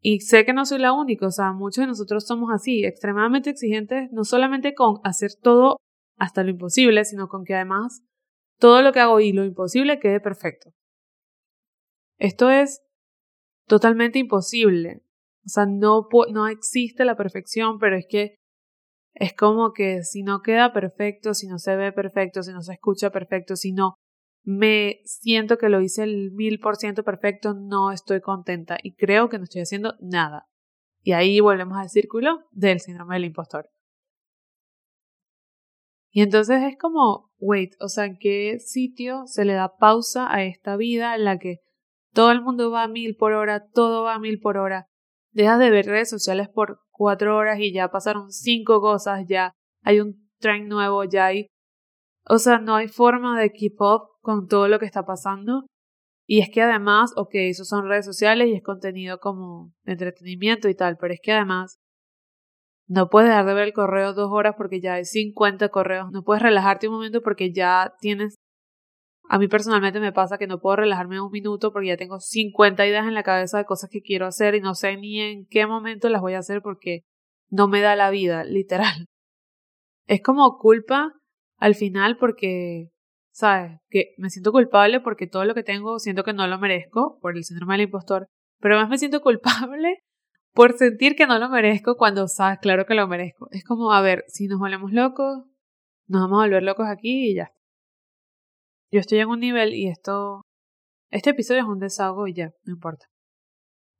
Y 0.00 0.20
sé 0.20 0.46
que 0.46 0.54
no 0.54 0.64
soy 0.64 0.78
la 0.78 0.94
única, 0.94 1.26
o 1.26 1.30
sea, 1.30 1.52
muchos 1.52 1.82
de 1.82 1.88
nosotros 1.88 2.26
somos 2.26 2.48
así, 2.54 2.86
extremadamente 2.86 3.50
exigentes, 3.50 4.10
no 4.12 4.24
solamente 4.24 4.72
con 4.72 5.00
hacer 5.04 5.32
todo 5.42 5.76
hasta 6.16 6.42
lo 6.42 6.48
imposible, 6.48 7.04
sino 7.04 7.28
con 7.28 7.44
que 7.44 7.54
además 7.54 8.02
todo 8.58 8.80
lo 8.80 8.94
que 8.94 9.00
hago 9.00 9.20
y 9.20 9.32
lo 9.32 9.44
imposible 9.44 10.00
quede 10.00 10.20
perfecto. 10.20 10.70
Esto 12.16 12.48
es 12.48 12.80
totalmente 13.66 14.18
imposible. 14.18 15.02
O 15.44 15.48
sea, 15.48 15.66
no, 15.66 16.08
no 16.32 16.48
existe 16.48 17.04
la 17.04 17.16
perfección, 17.16 17.78
pero 17.78 17.96
es 17.96 18.06
que 18.08 18.34
es 19.14 19.34
como 19.34 19.72
que 19.72 20.02
si 20.02 20.22
no 20.22 20.42
queda 20.42 20.72
perfecto, 20.72 21.34
si 21.34 21.46
no 21.46 21.58
se 21.58 21.76
ve 21.76 21.92
perfecto, 21.92 22.42
si 22.42 22.52
no 22.52 22.62
se 22.62 22.74
escucha 22.74 23.10
perfecto, 23.10 23.56
si 23.56 23.72
no 23.72 23.94
me 24.44 25.00
siento 25.04 25.58
que 25.58 25.68
lo 25.68 25.80
hice 25.80 26.04
el 26.04 26.32
mil 26.32 26.58
por 26.60 26.76
ciento 26.76 27.04
perfecto, 27.04 27.54
no 27.54 27.92
estoy 27.92 28.20
contenta 28.20 28.78
y 28.82 28.94
creo 28.94 29.28
que 29.28 29.38
no 29.38 29.44
estoy 29.44 29.62
haciendo 29.62 29.94
nada. 30.00 30.46
Y 31.02 31.12
ahí 31.12 31.40
volvemos 31.40 31.78
al 31.78 31.88
círculo 31.88 32.40
del 32.50 32.80
síndrome 32.80 33.16
del 33.16 33.26
impostor. 33.26 33.70
Y 36.12 36.22
entonces 36.22 36.62
es 36.62 36.76
como, 36.76 37.30
wait, 37.38 37.74
o 37.80 37.88
sea, 37.88 38.04
¿en 38.04 38.18
qué 38.18 38.58
sitio 38.58 39.26
se 39.26 39.44
le 39.44 39.52
da 39.54 39.76
pausa 39.76 40.32
a 40.32 40.42
esta 40.42 40.76
vida 40.76 41.14
en 41.14 41.24
la 41.24 41.38
que 41.38 41.58
todo 42.12 42.32
el 42.32 42.42
mundo 42.42 42.70
va 42.70 42.82
a 42.82 42.88
mil 42.88 43.16
por 43.16 43.32
hora, 43.32 43.68
todo 43.72 44.02
va 44.02 44.14
a 44.14 44.18
mil 44.18 44.40
por 44.40 44.56
hora? 44.56 44.89
Dejas 45.32 45.58
de 45.58 45.70
ver 45.70 45.86
redes 45.86 46.10
sociales 46.10 46.48
por 46.48 46.80
cuatro 46.90 47.36
horas 47.36 47.58
y 47.60 47.72
ya 47.72 47.88
pasaron 47.88 48.30
cinco 48.30 48.80
cosas, 48.80 49.24
ya 49.28 49.52
hay 49.82 50.00
un 50.00 50.28
tren 50.38 50.68
nuevo, 50.68 51.04
ya 51.04 51.26
hay... 51.26 51.46
O 52.28 52.38
sea, 52.38 52.58
no 52.58 52.76
hay 52.76 52.88
forma 52.88 53.40
de 53.40 53.50
keep 53.50 53.80
up 53.80 54.02
con 54.20 54.46
todo 54.46 54.68
lo 54.68 54.78
que 54.78 54.86
está 54.86 55.04
pasando. 55.04 55.66
Y 56.26 56.40
es 56.40 56.48
que 56.52 56.62
además, 56.62 57.12
ok, 57.16 57.30
eso 57.34 57.64
son 57.64 57.88
redes 57.88 58.04
sociales 58.04 58.48
y 58.48 58.54
es 58.54 58.62
contenido 58.62 59.18
como 59.18 59.72
entretenimiento 59.84 60.68
y 60.68 60.74
tal, 60.76 60.96
pero 60.96 61.12
es 61.12 61.20
que 61.20 61.32
además 61.32 61.80
no 62.86 63.08
puedes 63.08 63.30
dejar 63.30 63.46
de 63.46 63.54
ver 63.54 63.64
el 63.68 63.72
correo 63.72 64.14
dos 64.14 64.30
horas 64.32 64.54
porque 64.56 64.80
ya 64.80 64.94
hay 64.94 65.04
50 65.04 65.68
correos, 65.70 66.10
no 66.12 66.22
puedes 66.22 66.42
relajarte 66.42 66.88
un 66.88 66.94
momento 66.94 67.20
porque 67.22 67.52
ya 67.52 67.94
tienes 68.00 68.34
a 69.32 69.38
mí 69.38 69.46
personalmente 69.46 70.00
me 70.00 70.12
pasa 70.12 70.38
que 70.38 70.48
no 70.48 70.58
puedo 70.58 70.74
relajarme 70.74 71.20
un 71.20 71.30
minuto 71.30 71.72
porque 71.72 71.86
ya 71.86 71.96
tengo 71.96 72.18
50 72.18 72.84
ideas 72.84 73.06
en 73.06 73.14
la 73.14 73.22
cabeza 73.22 73.58
de 73.58 73.64
cosas 73.64 73.88
que 73.88 74.02
quiero 74.02 74.26
hacer 74.26 74.56
y 74.56 74.60
no 74.60 74.74
sé 74.74 74.96
ni 74.96 75.20
en 75.20 75.46
qué 75.46 75.68
momento 75.68 76.08
las 76.08 76.20
voy 76.20 76.34
a 76.34 76.40
hacer 76.40 76.62
porque 76.62 77.04
no 77.48 77.68
me 77.68 77.80
da 77.80 77.94
la 77.94 78.10
vida, 78.10 78.42
literal. 78.44 79.06
Es 80.08 80.20
como 80.20 80.58
culpa 80.58 81.12
al 81.58 81.76
final 81.76 82.16
porque, 82.16 82.88
¿sabes? 83.30 83.78
Que 83.88 84.14
me 84.18 84.30
siento 84.30 84.50
culpable 84.50 84.98
porque 84.98 85.28
todo 85.28 85.44
lo 85.44 85.54
que 85.54 85.62
tengo 85.62 86.00
siento 86.00 86.24
que 86.24 86.32
no 86.32 86.48
lo 86.48 86.58
merezco 86.58 87.20
por 87.20 87.36
el 87.36 87.44
síndrome 87.44 87.74
del 87.74 87.82
impostor, 87.82 88.26
pero 88.58 88.74
además 88.74 88.90
me 88.90 88.98
siento 88.98 89.20
culpable 89.22 90.02
por 90.52 90.72
sentir 90.72 91.14
que 91.14 91.28
no 91.28 91.38
lo 91.38 91.48
merezco 91.50 91.96
cuando 91.96 92.26
sabes 92.26 92.58
claro 92.58 92.84
que 92.84 92.94
lo 92.94 93.06
merezco. 93.06 93.46
Es 93.52 93.62
como, 93.62 93.92
a 93.92 94.00
ver, 94.00 94.24
si 94.26 94.48
nos 94.48 94.58
volvemos 94.58 94.90
locos, 94.90 95.44
nos 96.08 96.22
vamos 96.22 96.40
a 96.40 96.46
volver 96.46 96.64
locos 96.64 96.88
aquí 96.88 97.30
y 97.30 97.36
ya 97.36 97.52
yo 98.92 99.00
estoy 99.00 99.18
en 99.18 99.28
un 99.28 99.40
nivel 99.40 99.74
y 99.74 99.88
esto... 99.88 100.42
Este 101.10 101.30
episodio 101.30 101.62
es 101.62 101.66
un 101.66 101.80
desahogo 101.80 102.28
y 102.28 102.34
ya, 102.34 102.52
no 102.64 102.72
importa. 102.72 103.06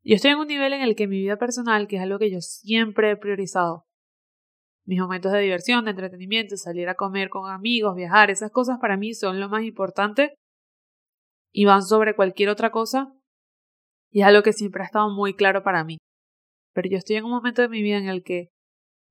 Yo 0.04 0.14
estoy 0.14 0.30
en 0.30 0.38
un 0.38 0.46
nivel 0.46 0.72
en 0.72 0.82
el 0.82 0.94
que 0.94 1.08
mi 1.08 1.18
vida 1.18 1.36
personal, 1.36 1.88
que 1.88 1.96
es 1.96 2.02
algo 2.02 2.18
que 2.18 2.30
yo 2.30 2.40
siempre 2.40 3.10
he 3.10 3.16
priorizado, 3.16 3.84
mis 4.86 5.00
momentos 5.00 5.32
de 5.32 5.40
diversión, 5.40 5.84
de 5.84 5.90
entretenimiento, 5.90 6.56
salir 6.56 6.88
a 6.88 6.94
comer 6.94 7.28
con 7.28 7.50
amigos, 7.50 7.96
viajar, 7.96 8.30
esas 8.30 8.50
cosas 8.50 8.78
para 8.80 8.96
mí 8.96 9.14
son 9.14 9.40
lo 9.40 9.48
más 9.48 9.64
importante 9.64 10.34
y 11.52 11.64
van 11.64 11.82
sobre 11.82 12.14
cualquier 12.14 12.48
otra 12.48 12.70
cosa 12.70 13.12
y 14.10 14.20
es 14.20 14.26
algo 14.26 14.42
que 14.42 14.52
siempre 14.52 14.82
ha 14.82 14.86
estado 14.86 15.10
muy 15.10 15.34
claro 15.34 15.62
para 15.62 15.84
mí. 15.84 15.98
Pero 16.72 16.88
yo 16.88 16.96
estoy 16.96 17.16
en 17.16 17.24
un 17.24 17.30
momento 17.30 17.62
de 17.62 17.68
mi 17.68 17.82
vida 17.82 17.98
en 17.98 18.08
el 18.08 18.22
que 18.22 18.48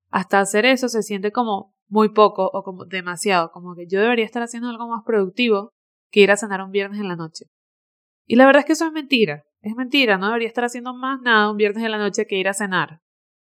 hasta 0.09 0.39
hacer 0.39 0.65
eso 0.65 0.89
se 0.89 1.03
siente 1.03 1.31
como 1.31 1.73
muy 1.89 2.09
poco 2.09 2.49
o 2.53 2.63
como 2.63 2.85
demasiado, 2.85 3.51
como 3.51 3.75
que 3.75 3.87
yo 3.87 3.99
debería 3.99 4.25
estar 4.25 4.43
haciendo 4.43 4.69
algo 4.69 4.87
más 4.87 5.03
productivo 5.05 5.71
que 6.11 6.21
ir 6.21 6.31
a 6.31 6.37
cenar 6.37 6.61
un 6.61 6.71
viernes 6.71 6.99
en 6.99 7.07
la 7.07 7.15
noche. 7.15 7.45
Y 8.25 8.35
la 8.35 8.45
verdad 8.45 8.61
es 8.61 8.65
que 8.65 8.73
eso 8.73 8.85
es 8.85 8.91
mentira, 8.91 9.43
es 9.61 9.75
mentira, 9.75 10.17
no 10.17 10.27
debería 10.27 10.47
estar 10.47 10.63
haciendo 10.63 10.93
más 10.93 11.19
nada 11.21 11.49
un 11.51 11.57
viernes 11.57 11.83
en 11.83 11.91
la 11.91 11.97
noche 11.97 12.25
que 12.25 12.37
ir 12.37 12.47
a 12.47 12.53
cenar. 12.53 12.99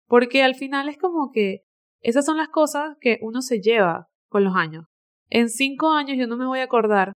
Porque 0.06 0.42
al 0.42 0.54
final 0.54 0.88
es 0.88 0.96
como 0.98 1.30
que 1.32 1.62
esas 2.00 2.24
son 2.24 2.36
las 2.36 2.48
cosas 2.48 2.96
que 3.00 3.18
uno 3.20 3.42
se 3.42 3.60
lleva 3.60 4.06
con 4.28 4.44
los 4.44 4.54
años. 4.54 4.86
En 5.28 5.50
cinco 5.50 5.90
años 5.90 6.16
yo 6.16 6.26
no 6.26 6.36
me 6.36 6.46
voy 6.46 6.60
a 6.60 6.64
acordar 6.64 7.12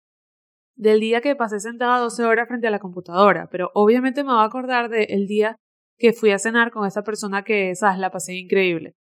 del 0.75 0.99
día 0.99 1.21
que 1.21 1.35
pasé 1.35 1.59
sentada 1.59 1.99
12 1.99 2.23
horas 2.23 2.47
frente 2.47 2.67
a 2.67 2.71
la 2.71 2.79
computadora, 2.79 3.47
pero 3.49 3.71
obviamente 3.73 4.23
me 4.23 4.33
voy 4.33 4.41
a 4.41 4.45
acordar 4.45 4.89
del 4.89 5.27
día 5.27 5.55
que 5.97 6.13
fui 6.13 6.31
a 6.31 6.39
cenar 6.39 6.71
con 6.71 6.85
esa 6.85 7.03
persona 7.03 7.43
que, 7.43 7.75
sabes, 7.75 7.99
la 7.99 8.11
pasé 8.11 8.35
increíble. 8.35 8.93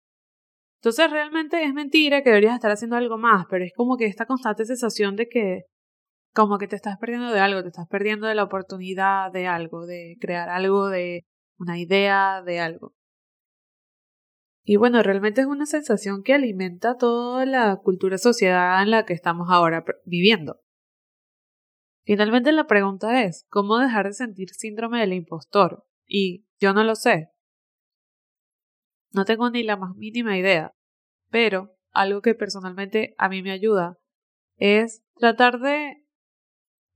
Entonces 0.81 1.11
realmente 1.11 1.63
es 1.63 1.75
mentira 1.75 2.23
que 2.23 2.31
deberías 2.31 2.55
estar 2.55 2.71
haciendo 2.71 2.97
algo 2.97 3.19
más, 3.19 3.45
pero 3.51 3.65
es 3.65 3.73
como 3.77 3.99
que 3.99 4.07
esta 4.07 4.25
constante 4.25 4.65
sensación 4.65 5.15
de 5.15 5.29
que 5.29 5.65
como 6.33 6.57
que 6.57 6.69
te 6.69 6.77
estás 6.77 6.97
perdiendo 6.99 7.31
de 7.33 7.41
algo, 7.41 7.63
te 7.63 7.69
estás 7.69 7.87
perdiendo 7.87 8.27
de 8.27 8.35
la 8.35 8.45
oportunidad 8.45 9.31
de 9.31 9.47
algo, 9.47 9.85
de 9.85 10.17
crear 10.21 10.49
algo, 10.49 10.89
de 10.89 11.27
una 11.59 11.79
idea, 11.79 12.43
de 12.43 12.61
algo. 12.61 12.95
Y 14.65 14.77
bueno, 14.77 15.03
realmente 15.03 15.43
es 15.43 15.47
una 15.47 15.67
sensación 15.67 16.23
que 16.23 16.33
alimenta 16.33 16.97
toda 16.97 17.45
la 17.45 17.77
cultura 17.77 18.17
sociedad 18.17 18.83
en 18.83 18.91
la 18.91 19.05
que 19.05 19.13
estamos 19.13 19.49
ahora 19.51 19.85
viviendo. 20.07 20.61
Finalmente 22.05 22.53
la 22.53 22.67
pregunta 22.67 23.23
es, 23.23 23.47
¿cómo 23.51 23.79
dejar 23.79 24.07
de 24.07 24.15
sentir 24.15 24.49
síndrome 24.51 25.01
del 25.01 25.13
impostor? 25.13 25.85
Y 26.07 26.47
yo 26.59 26.73
no 26.73 26.85
lo 26.85 26.95
sé. 26.95 27.29
No 29.13 29.25
tengo 29.25 29.51
ni 29.51 29.63
la 29.63 29.77
más 29.77 29.97
mínima 29.97 30.37
idea, 30.37 30.73
pero 31.31 31.75
algo 31.93 32.23
que 32.23 32.35
personalmente 32.35 33.15
a 33.19 33.29
mí 33.29 33.43
me 33.43 33.51
ayuda 33.51 33.99
es 34.57 35.03
tratar 35.17 35.59
de 35.59 36.05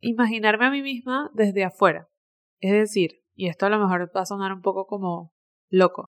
imaginarme 0.01 0.67
a 0.67 0.71
mí 0.71 0.83
misma 0.83 1.31
desde 1.35 1.65
afuera. 1.65 2.09
Es 2.61 2.73
decir, 2.73 3.23
y 3.35 3.49
esto 3.49 3.67
a 3.67 3.71
lo 3.71 3.79
mejor 3.79 4.11
va 4.15 4.21
a 4.21 4.27
sonar 4.27 4.53
un 4.53 4.63
poco 4.63 4.87
como 4.87 5.33
loco. 5.71 6.07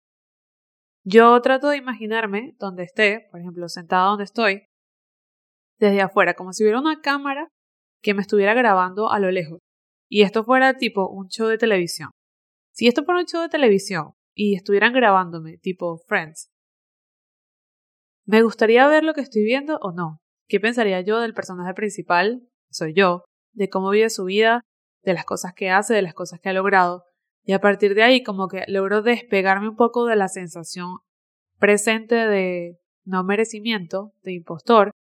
Yo 1.04 1.40
trato 1.40 1.68
de 1.68 1.78
imaginarme 1.78 2.54
donde 2.58 2.84
esté, 2.84 3.28
por 3.30 3.40
ejemplo, 3.40 3.68
sentada 3.68 4.08
donde 4.08 4.24
estoy, 4.24 4.66
desde 5.78 6.02
afuera, 6.02 6.34
como 6.34 6.52
si 6.52 6.62
hubiera 6.62 6.80
una 6.80 7.00
cámara 7.00 7.48
que 8.02 8.14
me 8.14 8.20
estuviera 8.20 8.54
grabando 8.54 9.10
a 9.10 9.18
lo 9.18 9.30
lejos. 9.30 9.60
Y 10.08 10.22
esto 10.22 10.44
fuera 10.44 10.74
tipo 10.74 11.08
un 11.08 11.28
show 11.28 11.48
de 11.48 11.58
televisión. 11.58 12.10
Si 12.72 12.86
esto 12.86 13.04
fuera 13.04 13.20
un 13.20 13.26
show 13.26 13.42
de 13.42 13.48
televisión 13.48 14.12
y 14.38 14.54
estuvieran 14.54 14.92
grabándome, 14.92 15.58
tipo 15.58 15.98
Friends, 16.06 16.52
¿me 18.24 18.42
gustaría 18.42 18.86
ver 18.86 19.02
lo 19.02 19.12
que 19.12 19.20
estoy 19.20 19.42
viendo 19.42 19.78
o 19.78 19.90
no? 19.90 20.20
¿Qué 20.46 20.60
pensaría 20.60 21.00
yo 21.00 21.18
del 21.18 21.34
personaje 21.34 21.74
principal, 21.74 22.48
soy 22.70 22.94
yo, 22.94 23.24
de 23.52 23.68
cómo 23.68 23.90
vive 23.90 24.08
su 24.10 24.26
vida, 24.26 24.62
de 25.02 25.14
las 25.14 25.24
cosas 25.24 25.54
que 25.54 25.70
hace, 25.70 25.92
de 25.92 26.02
las 26.02 26.14
cosas 26.14 26.38
que 26.38 26.48
ha 26.48 26.52
logrado? 26.52 27.02
Y 27.42 27.52
a 27.52 27.60
partir 27.60 27.96
de 27.96 28.04
ahí 28.04 28.22
como 28.22 28.46
que 28.46 28.62
logro 28.68 29.02
despegarme 29.02 29.70
un 29.70 29.76
poco 29.76 30.06
de 30.06 30.14
la 30.14 30.28
sensación 30.28 30.98
presente 31.58 32.14
de 32.14 32.78
no 33.04 33.24
merecimiento, 33.24 34.12
de 34.22 34.34
impostor, 34.34 34.92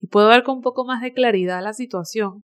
y 0.00 0.08
puedo 0.08 0.28
ver 0.28 0.42
con 0.42 0.56
un 0.56 0.62
poco 0.62 0.84
más 0.84 1.00
de 1.00 1.14
claridad 1.14 1.62
la 1.62 1.72
situación 1.72 2.42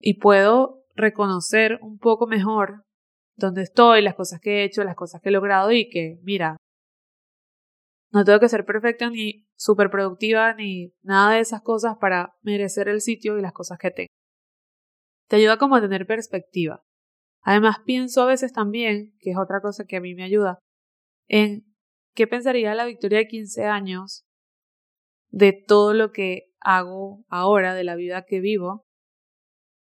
y 0.00 0.14
puedo 0.20 0.86
reconocer 0.94 1.80
un 1.82 1.98
poco 1.98 2.26
mejor 2.26 2.86
dónde 3.36 3.62
estoy, 3.62 4.02
las 4.02 4.14
cosas 4.14 4.40
que 4.40 4.60
he 4.60 4.64
hecho, 4.64 4.84
las 4.84 4.96
cosas 4.96 5.20
que 5.20 5.28
he 5.28 5.32
logrado 5.32 5.72
y 5.72 5.88
que, 5.88 6.18
mira, 6.22 6.56
no 8.12 8.24
tengo 8.24 8.40
que 8.40 8.48
ser 8.48 8.64
perfecta 8.64 9.08
ni 9.08 9.46
súper 9.56 9.90
productiva 9.90 10.54
ni 10.54 10.92
nada 11.02 11.34
de 11.34 11.40
esas 11.40 11.62
cosas 11.62 11.96
para 11.98 12.34
merecer 12.42 12.88
el 12.88 13.00
sitio 13.00 13.38
y 13.38 13.42
las 13.42 13.52
cosas 13.52 13.78
que 13.78 13.90
tengo. 13.90 14.08
Te 15.28 15.36
ayuda 15.36 15.56
como 15.56 15.76
a 15.76 15.80
tener 15.80 16.06
perspectiva. 16.06 16.82
Además, 17.42 17.78
pienso 17.84 18.22
a 18.22 18.26
veces 18.26 18.52
también, 18.52 19.14
que 19.18 19.30
es 19.30 19.36
otra 19.38 19.60
cosa 19.60 19.84
que 19.84 19.96
a 19.96 20.00
mí 20.00 20.14
me 20.14 20.24
ayuda, 20.24 20.58
en 21.26 21.64
qué 22.14 22.26
pensaría 22.26 22.74
la 22.74 22.84
Victoria 22.84 23.18
de 23.18 23.28
15 23.28 23.64
años 23.64 24.24
de 25.30 25.52
todo 25.52 25.94
lo 25.94 26.12
que 26.12 26.50
hago 26.60 27.24
ahora, 27.28 27.74
de 27.74 27.84
la 27.84 27.96
vida 27.96 28.24
que 28.26 28.40
vivo, 28.40 28.84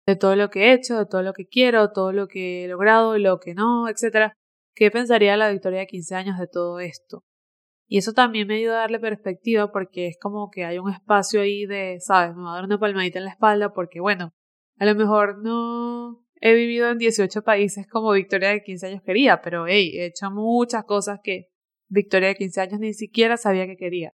de 0.06 0.16
todo 0.16 0.36
lo 0.36 0.50
que 0.50 0.66
he 0.66 0.72
hecho, 0.74 0.98
de 0.98 1.06
todo 1.06 1.22
lo 1.22 1.32
que 1.32 1.46
quiero, 1.46 1.92
todo 1.92 2.12
lo 2.12 2.26
que 2.28 2.64
he 2.64 2.68
logrado, 2.68 3.16
lo 3.18 3.38
que 3.38 3.54
no, 3.54 3.88
etc. 3.88 4.32
¿Qué 4.74 4.90
pensaría 4.90 5.36
la 5.36 5.50
Victoria 5.50 5.80
de 5.80 5.86
15 5.86 6.14
años 6.14 6.38
de 6.38 6.46
todo 6.46 6.80
esto? 6.80 7.24
Y 7.86 7.98
eso 7.98 8.12
también 8.12 8.48
me 8.48 8.56
ayuda 8.56 8.78
a 8.78 8.80
darle 8.80 9.00
perspectiva 9.00 9.70
porque 9.70 10.06
es 10.06 10.16
como 10.18 10.50
que 10.50 10.64
hay 10.64 10.78
un 10.78 10.90
espacio 10.90 11.42
ahí 11.42 11.66
de, 11.66 11.98
¿sabes? 12.00 12.34
Me 12.34 12.42
va 12.42 12.52
a 12.52 12.54
dar 12.56 12.64
una 12.64 12.78
palmadita 12.78 13.18
en 13.18 13.26
la 13.26 13.32
espalda 13.32 13.72
porque, 13.72 14.00
bueno, 14.00 14.32
a 14.78 14.86
lo 14.86 14.94
mejor 14.94 15.42
no 15.42 16.24
he 16.40 16.54
vivido 16.54 16.90
en 16.90 16.98
18 16.98 17.42
países 17.42 17.86
como 17.86 18.12
Victoria 18.12 18.48
de 18.48 18.62
15 18.62 18.86
años 18.86 19.02
quería, 19.04 19.42
pero 19.42 19.66
hey, 19.66 19.92
he 19.94 20.06
hecho 20.06 20.30
muchas 20.30 20.84
cosas 20.84 21.20
que 21.22 21.48
Victoria 21.88 22.28
de 22.28 22.36
15 22.36 22.60
años 22.62 22.80
ni 22.80 22.94
siquiera 22.94 23.36
sabía 23.36 23.66
que 23.66 23.76
quería. 23.76 24.12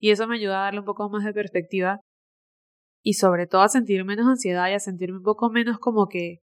Y 0.00 0.10
eso 0.10 0.26
me 0.26 0.36
ayuda 0.36 0.62
a 0.62 0.64
darle 0.64 0.80
un 0.80 0.86
poco 0.86 1.08
más 1.08 1.24
de 1.24 1.32
perspectiva 1.32 2.00
y 3.02 3.14
sobre 3.14 3.46
todo 3.46 3.62
a 3.62 3.68
sentir 3.68 4.04
menos 4.04 4.26
ansiedad 4.26 4.68
y 4.68 4.74
a 4.74 4.80
sentirme 4.80 5.18
un 5.18 5.24
poco 5.24 5.50
menos 5.50 5.78
como 5.78 6.08
que 6.08 6.40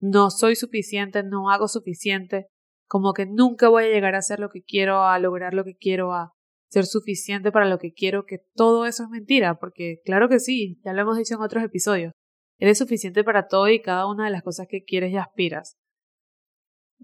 no 0.00 0.30
soy 0.30 0.56
suficiente, 0.56 1.22
no 1.22 1.50
hago 1.50 1.68
suficiente, 1.68 2.46
como 2.88 3.12
que 3.12 3.26
nunca 3.26 3.68
voy 3.68 3.84
a 3.84 3.88
llegar 3.88 4.14
a 4.14 4.18
hacer 4.18 4.40
lo 4.40 4.48
que 4.48 4.62
quiero, 4.62 5.04
a 5.04 5.18
lograr 5.18 5.54
lo 5.54 5.64
que 5.64 5.76
quiero, 5.76 6.12
a 6.12 6.32
ser 6.70 6.86
suficiente 6.86 7.52
para 7.52 7.68
lo 7.68 7.78
que 7.78 7.92
quiero, 7.92 8.24
que 8.24 8.38
todo 8.54 8.86
eso 8.86 9.04
es 9.04 9.10
mentira, 9.10 9.58
porque 9.58 10.00
claro 10.04 10.28
que 10.28 10.40
sí, 10.40 10.80
ya 10.84 10.92
lo 10.92 11.02
hemos 11.02 11.18
dicho 11.18 11.34
en 11.34 11.42
otros 11.42 11.62
episodios, 11.62 12.12
eres 12.58 12.78
suficiente 12.78 13.24
para 13.24 13.48
todo 13.48 13.68
y 13.68 13.80
cada 13.80 14.06
una 14.06 14.24
de 14.24 14.30
las 14.30 14.42
cosas 14.42 14.66
que 14.68 14.84
quieres 14.84 15.12
y 15.12 15.16
aspiras. 15.16 15.76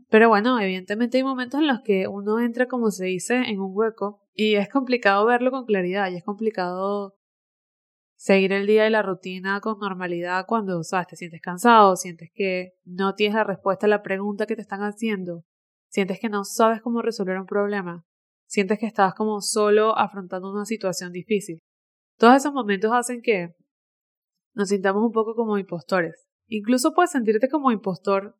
Pero 0.09 0.29
bueno, 0.29 0.61
evidentemente 0.61 1.17
hay 1.17 1.25
momentos 1.25 1.61
en 1.61 1.67
los 1.67 1.81
que 1.83 2.07
uno 2.07 2.39
entra, 2.39 2.67
como 2.67 2.91
se 2.91 3.07
dice, 3.07 3.37
en 3.37 3.61
un 3.61 3.71
hueco 3.75 4.23
y 4.35 4.55
es 4.57 4.69
complicado 4.69 5.25
verlo 5.27 5.51
con 5.51 5.65
claridad 5.65 6.11
y 6.11 6.17
es 6.17 6.25
complicado 6.25 7.15
seguir 8.17 8.53
el 8.53 8.67
día 8.67 8.87
y 8.87 8.91
la 8.91 9.03
rutina 9.03 9.61
con 9.61 9.79
normalidad 9.79 10.47
cuando, 10.47 10.83
sabes, 10.83 11.09
te 11.09 11.17
sientes 11.17 11.41
cansado, 11.41 11.97
sientes 11.97 12.31
que 12.35 12.73
no 12.85 13.15
tienes 13.15 13.37
la 13.37 13.45
respuesta 13.45 13.87
a 13.87 13.91
la 13.91 14.03
pregunta 14.03 14.47
que 14.47 14.57
te 14.57 14.63
están 14.63 14.81
haciendo, 14.81 15.45
sientes 15.89 16.19
que 16.19 16.29
no 16.29 16.45
sabes 16.45 16.81
cómo 16.83 17.03
resolver 17.03 17.39
un 17.39 17.47
problema, 17.47 18.05
sientes 18.47 18.79
que 18.79 18.87
estás 18.87 19.15
como 19.15 19.41
solo 19.41 19.97
afrontando 19.97 20.51
una 20.51 20.65
situación 20.65 21.13
difícil. 21.13 21.61
Todos 22.19 22.37
esos 22.37 22.53
momentos 22.53 22.91
hacen 22.93 23.21
que 23.21 23.55
nos 24.55 24.71
sintamos 24.71 25.03
un 25.03 25.13
poco 25.13 25.35
como 25.35 25.59
impostores. 25.59 26.27
Incluso 26.49 26.95
puedes 26.95 27.11
sentirte 27.11 27.49
como 27.49 27.71
impostor 27.71 28.37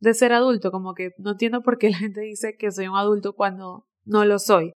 de 0.00 0.14
ser 0.14 0.32
adulto, 0.32 0.70
como 0.70 0.94
que 0.94 1.10
no 1.18 1.32
entiendo 1.32 1.62
por 1.62 1.76
qué 1.76 1.90
la 1.90 1.98
gente 1.98 2.20
dice 2.20 2.56
que 2.56 2.70
soy 2.70 2.88
un 2.88 2.96
adulto 2.96 3.34
cuando 3.34 3.86
no 4.04 4.24
lo 4.24 4.38
soy. 4.38 4.72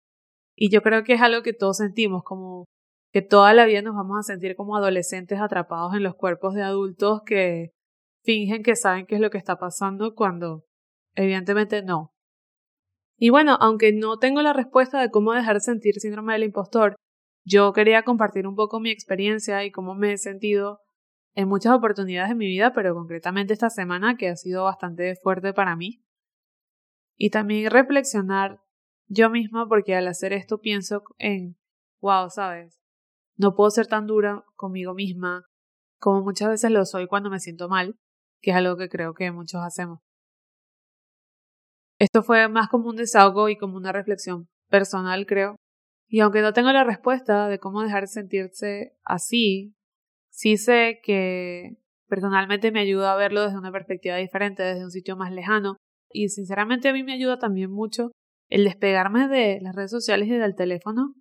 Y 0.55 0.69
yo 0.69 0.81
creo 0.81 1.03
que 1.03 1.13
es 1.13 1.21
algo 1.21 1.43
que 1.43 1.53
todos 1.53 1.77
sentimos, 1.77 2.23
como 2.23 2.65
que 3.11 3.21
toda 3.21 3.53
la 3.53 3.65
vida 3.65 3.81
nos 3.81 3.95
vamos 3.95 4.17
a 4.19 4.23
sentir 4.23 4.55
como 4.55 4.75
adolescentes 4.75 5.39
atrapados 5.39 5.93
en 5.93 6.03
los 6.03 6.15
cuerpos 6.15 6.53
de 6.55 6.63
adultos 6.63 7.21
que 7.25 7.73
fingen 8.23 8.63
que 8.63 8.75
saben 8.75 9.05
qué 9.05 9.15
es 9.15 9.21
lo 9.21 9.29
que 9.29 9.37
está 9.37 9.57
pasando 9.57 10.15
cuando 10.15 10.65
evidentemente 11.15 11.83
no. 11.83 12.13
Y 13.17 13.29
bueno, 13.29 13.57
aunque 13.59 13.91
no 13.93 14.17
tengo 14.17 14.41
la 14.41 14.53
respuesta 14.53 14.99
de 14.99 15.11
cómo 15.11 15.33
dejar 15.33 15.55
de 15.55 15.61
sentir 15.61 15.99
síndrome 15.99 16.33
del 16.33 16.43
impostor, 16.43 16.95
yo 17.43 17.73
quería 17.73 18.03
compartir 18.03 18.47
un 18.47 18.55
poco 18.55 18.79
mi 18.79 18.91
experiencia 18.91 19.63
y 19.65 19.71
cómo 19.71 19.93
me 19.93 20.13
he 20.13 20.17
sentido 20.17 20.79
en 21.35 21.47
muchas 21.47 21.73
oportunidades 21.73 22.29
de 22.29 22.35
mi 22.35 22.47
vida, 22.47 22.73
pero 22.73 22.93
concretamente 22.93 23.53
esta 23.53 23.69
semana 23.69 24.15
que 24.17 24.29
ha 24.29 24.35
sido 24.35 24.63
bastante 24.63 25.15
fuerte 25.15 25.53
para 25.53 25.75
mí. 25.75 26.03
Y 27.17 27.29
también 27.29 27.69
reflexionar 27.69 28.59
yo 29.07 29.29
misma 29.29 29.67
porque 29.67 29.95
al 29.95 30.07
hacer 30.07 30.33
esto 30.33 30.59
pienso 30.59 31.03
en, 31.17 31.57
wow, 32.01 32.29
sabes, 32.29 32.80
no 33.41 33.55
puedo 33.55 33.71
ser 33.71 33.87
tan 33.87 34.05
dura 34.05 34.45
conmigo 34.55 34.93
misma 34.93 35.45
como 35.99 36.21
muchas 36.21 36.49
veces 36.49 36.71
lo 36.71 36.85
soy 36.85 37.07
cuando 37.07 37.29
me 37.29 37.39
siento 37.39 37.69
mal, 37.69 37.95
que 38.41 38.51
es 38.51 38.55
algo 38.55 38.77
que 38.77 38.87
creo 38.87 39.13
que 39.13 39.31
muchos 39.31 39.61
hacemos. 39.61 39.99
Esto 41.99 42.23
fue 42.23 42.47
más 42.47 42.69
como 42.69 42.89
un 42.89 42.95
desahogo 42.95 43.49
y 43.49 43.57
como 43.57 43.77
una 43.77 43.91
reflexión 43.91 44.47
personal, 44.69 45.25
creo. 45.25 45.55
Y 46.07 46.19
aunque 46.19 46.41
no 46.41 46.53
tengo 46.53 46.71
la 46.71 46.83
respuesta 46.83 47.47
de 47.47 47.59
cómo 47.59 47.83
dejar 47.83 48.01
de 48.01 48.07
sentirse 48.07 48.97
así, 49.03 49.75
sí 50.29 50.57
sé 50.57 50.99
que 51.03 51.77
personalmente 52.07 52.71
me 52.71 52.81
ayuda 52.81 53.13
a 53.13 53.17
verlo 53.17 53.43
desde 53.43 53.57
una 53.57 53.71
perspectiva 53.71 54.17
diferente, 54.17 54.63
desde 54.63 54.83
un 54.83 54.91
sitio 54.91 55.15
más 55.15 55.31
lejano. 55.31 55.77
Y 56.11 56.29
sinceramente 56.29 56.89
a 56.89 56.93
mí 56.93 57.03
me 57.03 57.13
ayuda 57.13 57.37
también 57.37 57.71
mucho 57.71 58.11
el 58.49 58.65
despegarme 58.65 59.27
de 59.27 59.59
las 59.61 59.75
redes 59.75 59.91
sociales 59.91 60.27
y 60.27 60.31
del 60.31 60.55
teléfono 60.55 61.15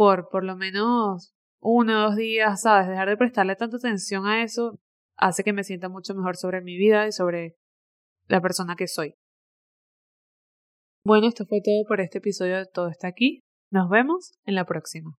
por 0.00 0.30
por 0.30 0.44
lo 0.44 0.56
menos 0.56 1.34
uno 1.60 1.98
o 1.98 2.02
dos 2.08 2.16
días, 2.16 2.62
¿sabes? 2.62 2.88
Dejar 2.88 3.10
de 3.10 3.18
prestarle 3.18 3.54
tanta 3.54 3.76
atención 3.76 4.24
a 4.24 4.42
eso 4.42 4.80
hace 5.14 5.44
que 5.44 5.52
me 5.52 5.62
sienta 5.62 5.90
mucho 5.90 6.14
mejor 6.14 6.38
sobre 6.38 6.62
mi 6.62 6.78
vida 6.78 7.06
y 7.06 7.12
sobre 7.12 7.58
la 8.26 8.40
persona 8.40 8.76
que 8.76 8.88
soy. 8.88 9.14
Bueno, 11.04 11.28
esto 11.28 11.44
fue 11.44 11.60
todo 11.62 11.84
por 11.86 12.00
este 12.00 12.16
episodio 12.16 12.56
de 12.56 12.64
Todo 12.64 12.88
está 12.88 13.08
aquí. 13.08 13.42
Nos 13.70 13.90
vemos 13.90 14.38
en 14.46 14.54
la 14.54 14.64
próxima. 14.64 15.18